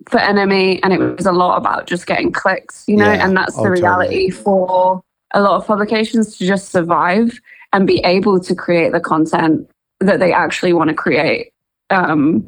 [0.09, 3.25] for NME, and it was a lot about just getting clicks, you know, Yeah.
[3.27, 5.03] and that's Oh, the reality for
[5.35, 7.39] a lot of publications to just survive
[7.73, 9.69] and be able to create the content
[10.01, 11.53] that they actually want to create.
[11.91, 12.47] Um,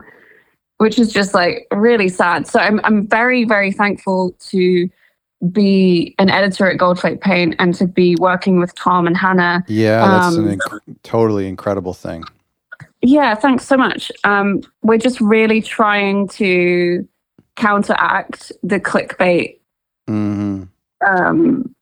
[0.78, 2.46] which is just like really sad.
[2.48, 4.88] So I'm I'm very very thankful to
[5.53, 9.62] be an editor at Goldflake Paint and to be working with Tom and Hannah.
[9.68, 12.24] Yeah, that's Um, an inc- totally incredible thing.
[13.00, 14.11] Yeah, thanks so much.
[14.24, 17.07] Um, we're just really trying to
[17.57, 19.59] counteract the clickbait.
[20.09, 20.64] hmm
[21.07, 21.74] Um,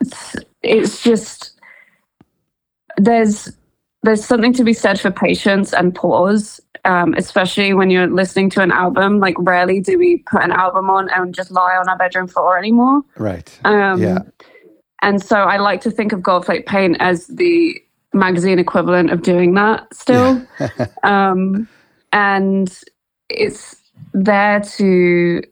[0.00, 1.60] it's, it's just
[2.96, 3.50] there's
[4.02, 8.62] there's something to be said for patience and pause, um, especially when you're listening to
[8.62, 9.20] an album.
[9.20, 12.56] Like, rarely do we put an album on and just lie on our bedroom floor
[12.56, 13.02] anymore.
[13.18, 13.58] Right.
[13.64, 14.20] Um, Yeah.
[15.02, 17.74] And so I like to think of Goldflake Paint as the
[18.12, 20.46] magazine equivalent of doing that still.
[21.02, 21.68] um,
[22.12, 22.78] and
[23.28, 23.79] it's
[24.12, 25.42] there to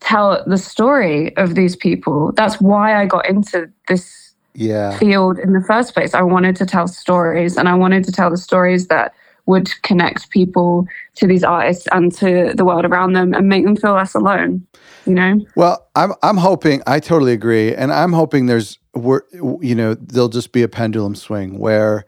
[0.00, 2.32] tell the story of these people.
[2.32, 4.96] That's why I got into this Yeah.
[4.98, 6.14] field in the first place.
[6.14, 9.12] I wanted to tell stories and I wanted to tell the stories that
[9.46, 10.86] would connect people
[11.16, 14.66] to these artists and to the world around them and make them feel less alone,
[15.06, 15.40] you know?
[15.56, 19.22] Well, I'm I'm hoping I totally agree, and I'm hoping there's we're,
[19.62, 22.04] you know there'll just be a pendulum swing where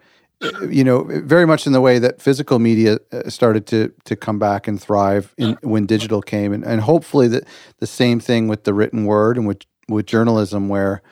[0.68, 4.38] you know very much in the way that physical media uh, started to to come
[4.38, 7.44] back and thrive in, when digital came, and, and hopefully that
[7.78, 11.02] the same thing with the written word and with with journalism where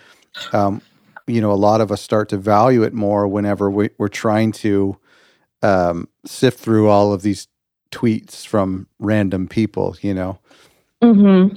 [0.52, 0.80] um,
[1.26, 4.50] you know a lot of us start to value it more whenever we, we're trying
[4.52, 4.96] to
[5.62, 7.48] um, sift through all of these
[7.90, 10.38] tweets from random people, you know.
[11.02, 11.56] Mm-hmm.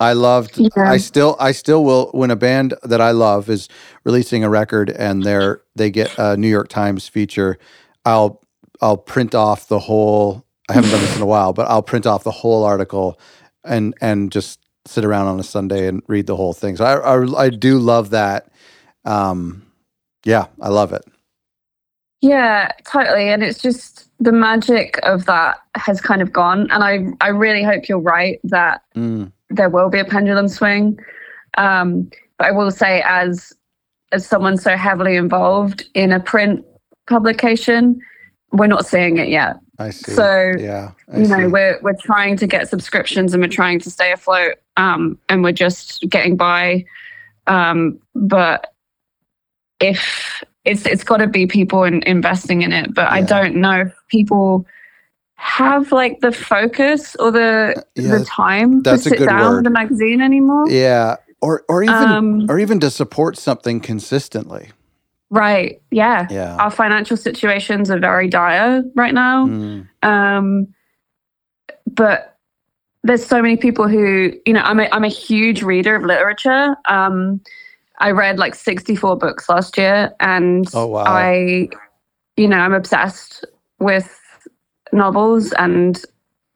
[0.00, 0.58] I loved.
[0.58, 0.90] Yeah.
[0.90, 1.36] I still.
[1.40, 2.10] I still will.
[2.12, 3.68] When a band that I love is
[4.04, 7.58] releasing a record and they're they get a New York Times feature,
[8.04, 8.40] I'll
[8.80, 10.44] I'll print off the whole.
[10.68, 13.18] I haven't done this in a while, but I'll print off the whole article,
[13.64, 16.76] and and just sit around on a Sunday and read the whole thing.
[16.76, 18.50] So I I, I do love that.
[19.04, 19.66] Um,
[20.24, 21.04] yeah, I love it.
[22.20, 23.28] Yeah, totally.
[23.28, 26.68] And it's just the magic of that has kind of gone.
[26.70, 30.98] And I, I really hope you're right that Mm, there will be a pendulum swing.
[31.56, 33.52] Um, but I will say, as
[34.12, 36.64] as someone so heavily involved in a print
[37.06, 38.00] publication,
[38.52, 39.56] we're not seeing it yet.
[39.78, 40.12] I see.
[40.12, 41.46] So yeah, I you know see.
[41.46, 45.52] we're we're trying to get subscriptions and we're trying to stay afloat um, and we're
[45.52, 46.84] just getting by
[47.46, 48.72] um, but
[49.80, 53.82] if it's it's got to be people in, investing in it but i don't know
[53.82, 54.66] if people
[55.40, 59.54] have like the focus or the Yeah, the time to sit down word.
[59.56, 64.70] with the magazine anymore yeah, or or even um, or even to support something consistently.
[65.30, 66.56] right yeah Yeah.
[66.58, 70.74] our financial situations are very dire right now Mm, Um,
[71.86, 72.36] but
[73.04, 76.76] there's so many people who, you know, I'm a, I'm a huge reader of literature.
[76.86, 77.40] Um,
[78.00, 81.04] I read like 64 books last year, and Oh, wow.
[81.06, 81.68] I,
[82.36, 83.44] you know, I'm obsessed
[83.78, 84.20] with
[84.92, 85.52] novels.
[85.52, 86.00] And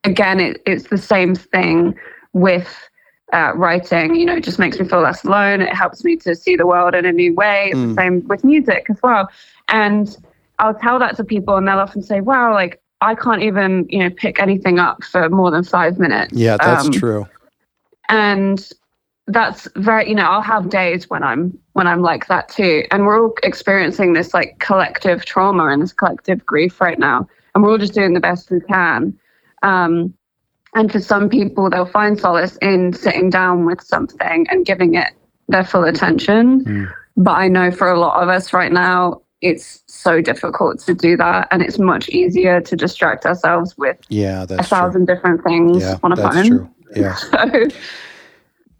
[0.03, 1.95] again, it, it's the same thing
[2.33, 2.67] with
[3.33, 4.15] uh, writing.
[4.15, 5.61] You know, it just makes me feel less alone.
[5.61, 7.69] It helps me to see the world in a new way.
[7.71, 7.95] It's Mm.
[7.95, 9.29] the same with music as well.
[9.69, 10.15] And
[10.59, 13.99] I'll tell that to people, and they'll often say, "Wow, like I can't even, you
[13.99, 17.27] know, pick anything up for more than five minutes." yeah, that's Um, true.
[18.09, 18.69] and
[19.27, 22.83] that's very you know i'll have days when i'm when i'm like that too.
[22.91, 27.27] And we're all experiencing this like collective trauma and this collective grief right now.
[27.55, 29.17] And we're all just doing the best we can.
[29.63, 30.13] Um,
[30.75, 35.13] and for some people they'll find solace in sitting down with something and giving it
[35.47, 36.65] their full attention.
[36.65, 36.93] Mm.
[37.17, 41.17] but i know for a lot of us right now it's so difficult to do
[41.17, 41.49] that.
[41.51, 44.77] And it's much easier to distract ourselves with Yeah, a that's true.
[44.77, 46.47] thousand different things Yeah, on a that's phone.
[46.47, 46.69] true.
[46.95, 47.67] Yeah, so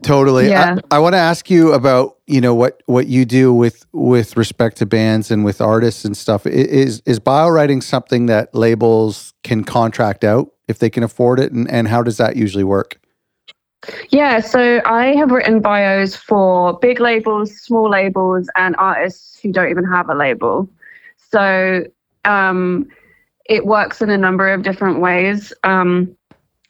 [0.04, 0.50] totally.
[0.50, 0.78] Yeah.
[0.92, 4.38] I, I want to ask you about you know what what you do with with
[4.38, 6.46] respect to bands and with artists and stuff.
[6.46, 11.52] Is is bio writing something that labels can contract out if they can afford it,
[11.52, 13.00] and and how does that usually work?
[14.10, 19.70] Yeah, so I have written bios for big labels, small labels, and artists who don't
[19.70, 20.70] even have a label.
[21.32, 21.84] So
[22.24, 22.88] um,
[23.46, 25.52] it works in a number of different ways.
[25.64, 26.16] Um,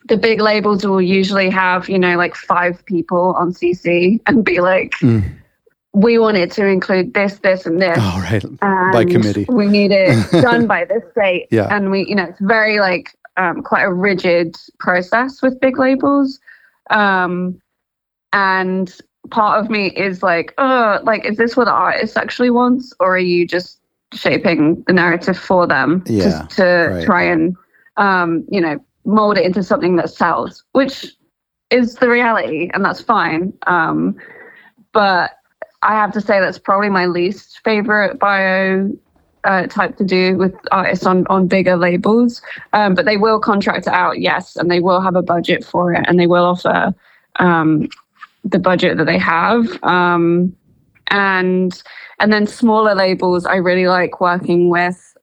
[0.06, 4.60] the big labels will usually have, you know, like five people on CC and be
[4.60, 5.24] like, Mm.
[5.94, 7.96] we wanted to include this, this, and this.
[7.98, 8.44] All right.
[8.44, 8.58] and
[8.92, 9.46] by committee.
[9.48, 11.46] We need it done by this date.
[11.50, 11.68] Yeah.
[11.74, 16.38] And we, you know, it's very like um, quite a rigid process with big labels.
[16.90, 17.60] Um,
[18.32, 18.94] and
[19.30, 22.92] part of me is like, oh, like, is this what the artist actually wants?
[23.00, 23.78] Or are you just
[24.12, 27.04] shaping the narrative for them Yeah, to, to right.
[27.04, 27.56] try and,
[27.96, 31.06] um, you know, mold it into something that sells, which
[31.70, 33.52] is the reality, and that's fine.
[33.66, 34.16] Um,
[34.92, 35.32] but
[35.82, 38.90] I have to say that's probably my least favorite bio
[39.44, 42.40] uh, type to do with artists on on bigger labels,
[42.72, 45.92] um, but they will contract it out, yes, and they will have a budget for
[45.92, 46.94] it, and they will offer
[47.36, 47.88] um,
[48.44, 49.66] the budget that they have.
[49.82, 50.56] Um,
[51.08, 51.82] and
[52.20, 55.14] and then smaller labels, I really like working with.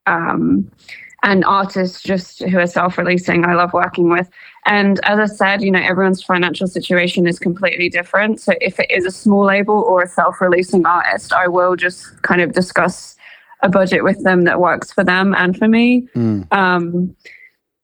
[1.24, 4.28] And artists just who are self-releasing i love working with
[4.66, 8.90] and as i said you know everyone's financial situation is completely different so if it
[8.90, 13.16] is a small label or a self-releasing artist i will just kind of discuss
[13.62, 16.52] a budget with them that works for them and for me Mm.
[16.52, 17.16] um,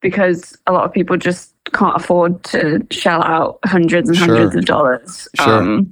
[0.01, 4.27] because a lot of people just can't afford to shell out hundreds and Sure.
[4.27, 5.61] hundreds of dollars Sure.
[5.61, 5.91] um,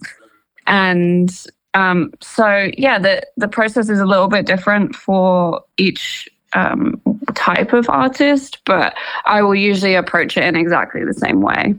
[0.68, 1.30] and
[1.76, 7.00] um, so yeah the the process is a little bit different for each um,
[7.36, 8.94] type of artist but
[9.26, 11.76] i will usually approach it in exactly the same way.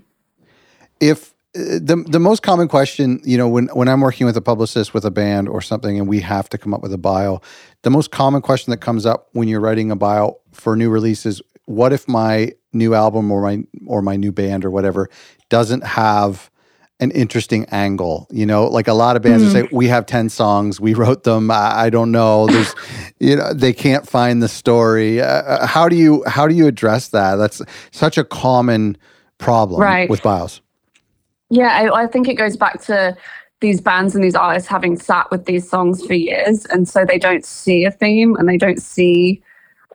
[1.01, 4.43] If uh, the the most common question, you know, when when I'm working with a
[4.43, 7.41] publicist with a band or something, and we have to come up with a bio,
[7.83, 11.41] the most common question that comes up when you're writing a bio for new releases:
[11.67, 15.09] What if my new album or my or my new band or whatever
[15.49, 16.51] doesn't have
[17.01, 18.27] an interesting angle?
[18.31, 21.25] You know, like a lot of bands will say, "We have ten songs, we wrote
[21.25, 21.51] them.
[21.51, 22.47] I, I don't know.
[22.47, 22.75] There's,
[23.21, 25.21] you know, they can't find the story.
[25.21, 27.37] Uh, Uh, how do you how do you address that?
[27.37, 28.97] That's such a common
[29.39, 30.09] problem Right.
[30.09, 30.61] with bios.
[31.51, 33.17] Yeah, I, I think it goes back to
[33.61, 37.19] these bands and these artists having sat with these songs for years, and so they
[37.19, 39.43] don't see a theme and they don't see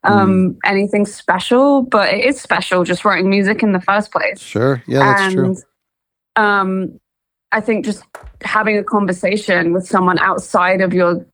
[0.04, 1.82] um, anything special.
[1.84, 4.40] But it is special just writing music in the first place.
[4.40, 4.82] Sure.
[4.88, 5.56] Yeah, that's true.
[6.36, 7.00] Um,
[7.52, 8.04] I think just
[8.42, 11.26] having a conversation with someone outside of your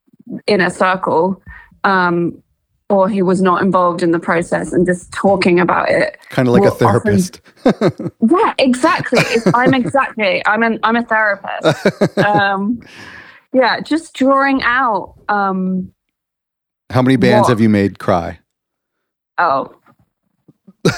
[0.47, 1.41] inner circle,
[1.83, 2.41] um,
[2.89, 6.53] or who was not involved in the process, and just talking about it Kind of
[6.53, 7.41] like a well, often- therapist.
[8.31, 9.19] yeah, exactly.
[9.25, 10.41] It's, I'm exactly.
[10.45, 12.17] I'm an I'm a therapist.
[12.17, 12.81] Um,
[13.53, 15.15] yeah, just drawing out.
[15.29, 15.93] Um,
[16.89, 17.49] How many bands What?
[17.49, 18.39] have you made cry?
[19.37, 19.75] oh,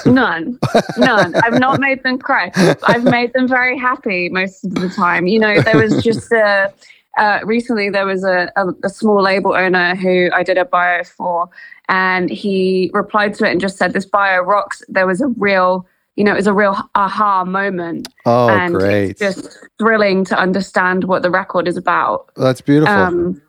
[0.06, 0.58] none,
[0.96, 1.34] none.
[1.36, 2.50] I've not made them cry.
[2.84, 5.26] I've made them very happy most of the time.
[5.26, 6.72] You know, there was just a.
[7.18, 11.02] Uh, recently, there was a, a, a small label owner who I did a bio
[11.02, 11.48] for,
[11.88, 15.86] and he replied to it and just said, "This bio rocks." There was a real,
[16.14, 18.08] you know, it was a real aha moment.
[18.26, 19.10] Oh, and great.
[19.10, 22.30] it's just thrilling to understand what the record is about.
[22.36, 22.94] That's beautiful.
[22.94, 23.42] Um,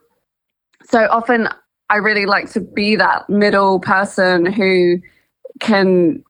[0.84, 1.48] so often,
[1.92, 4.98] I really like to be that middle person who
[5.60, 6.24] can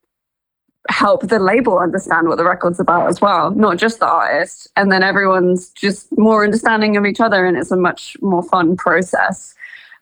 [0.90, 4.68] help the label understand what the record's about as well, not just the artist.
[4.76, 8.76] And then everyone's just more understanding of each other, and it's a much more fun
[8.76, 9.54] process.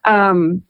[0.06, 0.64] Um,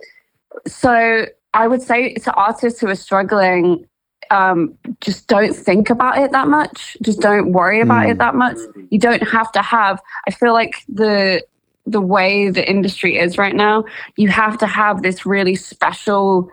[0.65, 3.85] so I would say to artists who are struggling,
[4.31, 6.97] um, just don't think about it that much.
[7.01, 8.11] Just don't worry about Mm.
[8.11, 8.57] it that much.
[8.89, 10.01] You don't have to have.
[10.27, 11.43] I feel like the
[11.85, 13.83] the way the industry is right now,
[14.15, 16.47] you have to have this really special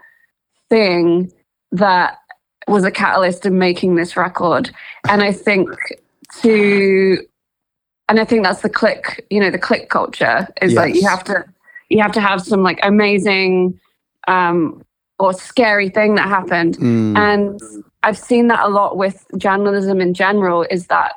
[0.70, 1.30] thing
[1.72, 2.16] that
[2.66, 4.70] was a catalyst in making this record.
[5.08, 5.68] And I think
[6.42, 7.18] to
[8.08, 11.24] and I think that's the click, you know, the click culture is like you have
[11.24, 11.44] to
[11.88, 13.78] you have to have some like amazing
[14.28, 14.82] um
[15.18, 16.76] or scary thing that happened.
[16.78, 17.60] Mm, And
[18.02, 21.14] I've seen that a lot with journalism in general is that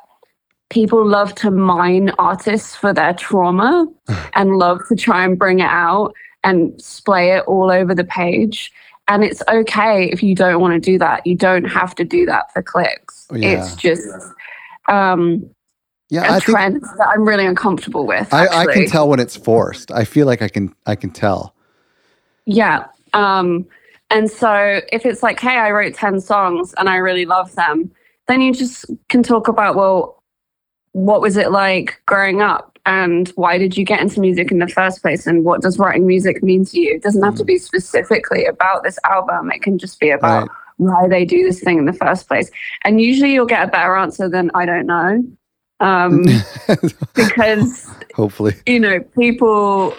[0.70, 3.86] people love to mine artists for their trauma
[4.34, 8.72] and love to try and bring it out and splay it all over the page.
[9.10, 11.26] And it's okay if you don't want to do that.
[11.26, 13.26] You don't have to do that for clicks.
[13.30, 13.60] Oh, yeah.
[13.60, 14.08] It's just
[14.86, 15.50] um,
[16.10, 18.32] yeah, a I think trend that I'm really uncomfortable with.
[18.32, 19.90] I, I can tell when it's forced.
[19.90, 21.56] I feel like I can I can tell.
[22.46, 22.86] Yeah.
[23.12, 23.66] Um,
[24.10, 27.90] and so if it's like, hey, I wrote 10 songs and I really love them,
[28.28, 30.22] then you just can talk about, well,
[30.92, 32.69] what was it like growing up?
[32.86, 35.26] And why did you get into music in the first place?
[35.26, 36.94] And what does writing music mean to you?
[36.94, 39.50] It doesn't have to be specifically about this album.
[39.52, 40.50] It can just be about Right.
[40.78, 42.50] why they do this thing in the first place.
[42.84, 45.22] And usually you'll get a better answer than I don't know.
[45.80, 46.24] Um,
[47.14, 48.54] because Hopefully.
[48.66, 49.94] you know, people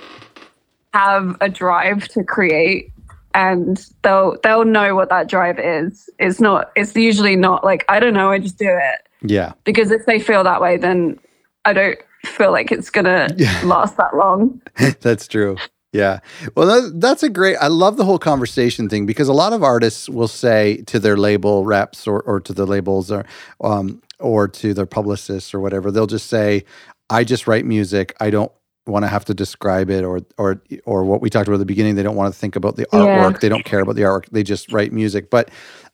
[0.93, 2.91] have a drive to create
[3.33, 6.09] and they'll they'll know what that drive is.
[6.19, 9.07] It's not it's usually not like I don't know, I just do it.
[9.21, 9.53] Yeah.
[9.63, 11.17] Because if they feel that way then
[11.65, 13.61] I don't feel like it's gonna Yeah.
[13.65, 14.61] last that long.
[15.01, 15.57] That's true.
[15.93, 16.19] Yeah.
[16.55, 17.57] Well, that, that's a great.
[17.57, 21.17] I love the whole conversation thing because a lot of artists will say to their
[21.17, 23.25] label reps or, or to the labels or
[23.61, 26.63] um, or to their publicists or whatever, they'll just say,
[27.09, 28.15] "I just write music.
[28.21, 28.51] I don't
[28.87, 31.65] want to have to describe it or or or what we talked about at the
[31.65, 31.95] beginning.
[31.95, 32.99] They don't want to think about the Yeah.
[32.99, 33.41] artwork.
[33.41, 34.29] They don't care about the artwork.
[34.31, 35.49] They just write music." But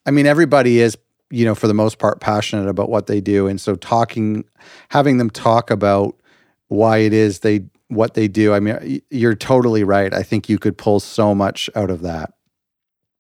[0.05, 0.95] I mean, everybody is
[1.30, 4.43] you know for the most part passionate about what they do, and so talking,
[4.89, 6.15] having them talk about
[6.69, 8.53] why it is they what they do.
[8.53, 10.13] I mean, you're totally right.
[10.13, 12.34] I think you could pull so much out of that.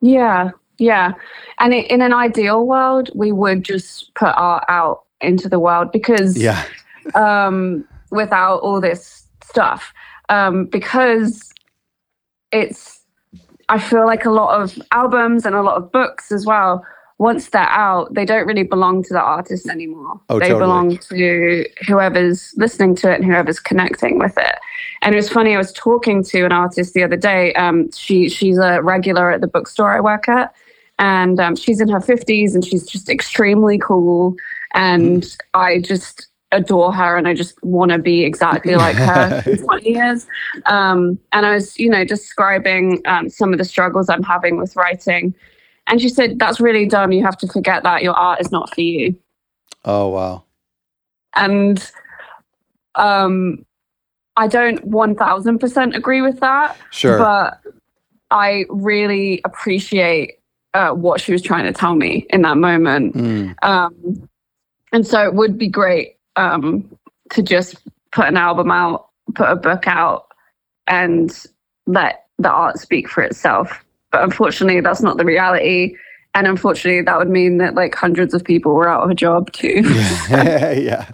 [0.01, 1.13] Yeah, yeah.
[1.59, 6.37] And in an ideal world, we would just put art out into the world because
[6.37, 6.63] yeah.
[7.15, 9.93] um, without all this stuff,
[10.29, 11.51] um, because
[12.51, 13.01] it's,
[13.69, 16.85] I feel like a lot of albums and a lot of books as well
[17.19, 20.19] once they're out, they don't really belong to the artist anymore.
[20.29, 20.59] Oh, they totally.
[20.59, 24.55] belong to whoever's listening to it and whoever's connecting with it.
[25.01, 25.55] And it was funny.
[25.55, 27.53] I was talking to an artist the other day.
[27.53, 30.53] Um, she she's a regular at the bookstore I work at,
[30.99, 34.35] and um, she's in her fifties and she's just extremely cool.
[34.73, 39.57] And I just adore her and I just want to be exactly like her in
[39.57, 40.27] 20 years.
[40.65, 44.75] Um, and I was, you know, describing um, some of the struggles I'm having with
[44.75, 45.33] writing.
[45.87, 47.11] And she said, That's really dumb.
[47.11, 49.15] You have to forget that your art is not for you.
[49.85, 50.43] Oh, wow.
[51.35, 51.91] And
[52.95, 53.65] um,
[54.35, 56.77] I don't 1000% agree with that.
[56.91, 57.17] Sure.
[57.17, 57.61] But
[58.29, 60.39] I really appreciate
[60.73, 63.15] uh, what she was trying to tell me in that moment.
[63.15, 63.55] Mm.
[63.63, 64.29] Um,
[64.91, 66.97] and so it would be great um,
[67.31, 67.77] to just
[68.11, 70.27] put an album out, put a book out,
[70.87, 71.45] and
[71.85, 73.83] let the art speak for itself.
[74.11, 75.95] But unfortunately, that's not the reality.
[76.33, 79.51] And unfortunately, that would mean that like hundreds of people were out of a job
[79.53, 79.81] too.
[80.29, 81.09] yeah.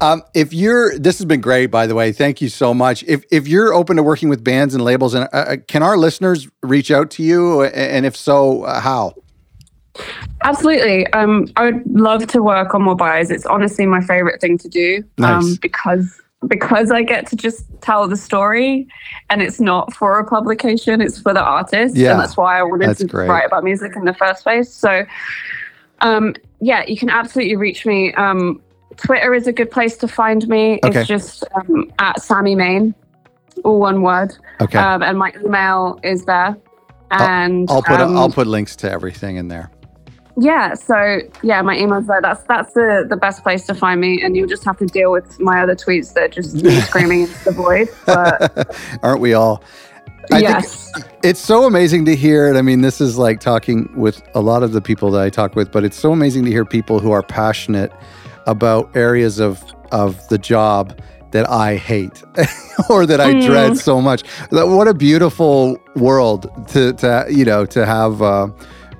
[0.00, 2.12] Um, if you're, this has been great, by the way.
[2.12, 3.04] Thank you so much.
[3.04, 6.48] If if you're open to working with bands and labels, and uh, can our listeners
[6.62, 7.62] reach out to you?
[7.62, 9.14] And if so, uh, how?
[10.42, 11.06] Absolutely.
[11.12, 13.30] Um, I would love to work on more bios.
[13.30, 15.04] It's honestly my favorite thing to do.
[15.18, 15.44] Nice.
[15.44, 18.88] Um, because because I get to just tell the story
[19.30, 21.96] and it's not for a publication, it's for the artist.
[21.96, 23.28] Yeah, and that's why I wanted to great.
[23.28, 24.72] write about music in the first place.
[24.72, 25.04] So
[26.00, 28.12] um, yeah, you can absolutely reach me.
[28.14, 28.60] Um,
[28.96, 30.78] Twitter is a good place to find me.
[30.84, 31.00] Okay.
[31.00, 32.94] It's just um, at Sammy Maine,
[33.64, 34.36] all one word.
[34.60, 34.78] Okay.
[34.78, 36.56] Um, and my email is there.
[37.10, 39.70] And I'll put um, I'll put links to everything in there.
[40.38, 42.20] Yeah, so yeah, my email's there.
[42.22, 45.12] That's that's the the best place to find me, and you'll just have to deal
[45.12, 47.88] with my other tweets that just screaming into the void.
[48.06, 49.62] But Aren't we all?
[50.32, 52.56] I think yes, it's so amazing to hear it.
[52.56, 55.54] I mean, this is like talking with a lot of the people that I talk
[55.56, 57.92] with, but it's so amazing to hear people who are passionate
[58.46, 60.98] about areas of of the job
[61.32, 62.22] that I hate
[62.90, 63.44] or that I Mm.
[63.46, 64.22] dread so much.
[64.50, 68.48] What a beautiful world to to you know to have uh,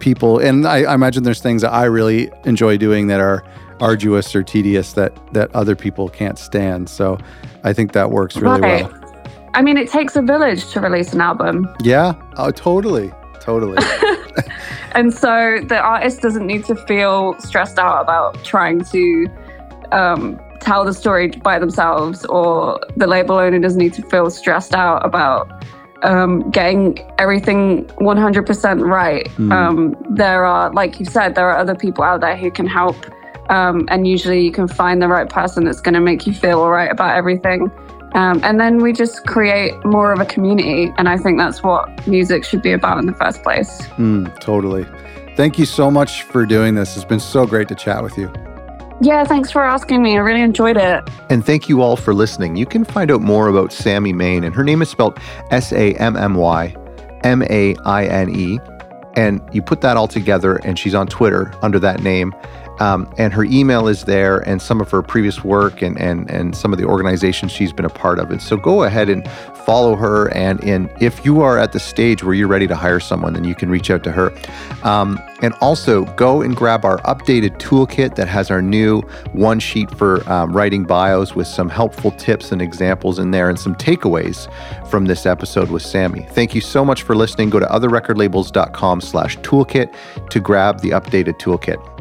[0.02, 0.38] people.
[0.38, 3.42] And I, I imagine there's things that I really enjoy doing that are
[3.80, 6.90] arduous or tedious that that other people can't stand.
[6.90, 7.18] So
[7.64, 8.84] I think that works really right.
[8.84, 8.98] well.
[9.54, 12.14] I mean, it takes a village to release an album, Yeah.
[12.36, 13.12] Oh, totally.
[13.40, 13.78] Totally.
[14.92, 19.28] and so the artist doesn't need to feel stressed out about trying to
[19.90, 24.74] um, tell the story by themselves, or the label owner doesn't need to feel stressed
[24.74, 25.61] out about
[26.02, 29.26] um, getting everything 100% right.
[29.30, 29.52] Mm.
[29.52, 32.96] Um, there are, like you said, there are other people out there who can help.
[33.50, 36.60] Um, and usually you can find the right person that's going to make you feel
[36.60, 37.70] all right about everything.
[38.14, 40.92] Um, and then we just create more of a community.
[40.98, 43.82] And I think that's what music should be about in the first place.
[43.96, 44.86] Mm, totally.
[45.34, 46.94] Thank you so much for doing this.
[46.94, 48.30] It's been so great to chat with you.
[49.02, 50.14] Yeah, thanks for asking me.
[50.14, 51.02] I really enjoyed it.
[51.28, 52.54] And thank you all for listening.
[52.54, 55.18] You can find out more about Sammy Maine, and her name is spelled
[55.50, 56.72] S A M M Y
[57.24, 58.60] M A I N E.
[59.16, 62.32] And you put that all together, and she's on Twitter under that name.
[62.82, 66.56] Um, and her email is there, and some of her previous work, and and and
[66.56, 68.32] some of the organizations she's been a part of.
[68.32, 69.28] And so go ahead and
[69.64, 70.34] follow her.
[70.34, 73.44] And and if you are at the stage where you're ready to hire someone, then
[73.44, 74.32] you can reach out to her.
[74.82, 79.00] Um, and also go and grab our updated toolkit that has our new
[79.32, 83.60] one sheet for um, writing bios with some helpful tips and examples in there, and
[83.60, 84.50] some takeaways
[84.88, 86.26] from this episode with Sammy.
[86.30, 87.50] Thank you so much for listening.
[87.50, 89.94] Go to otherrecordlabels.com slash toolkit
[90.30, 91.91] to grab the updated toolkit.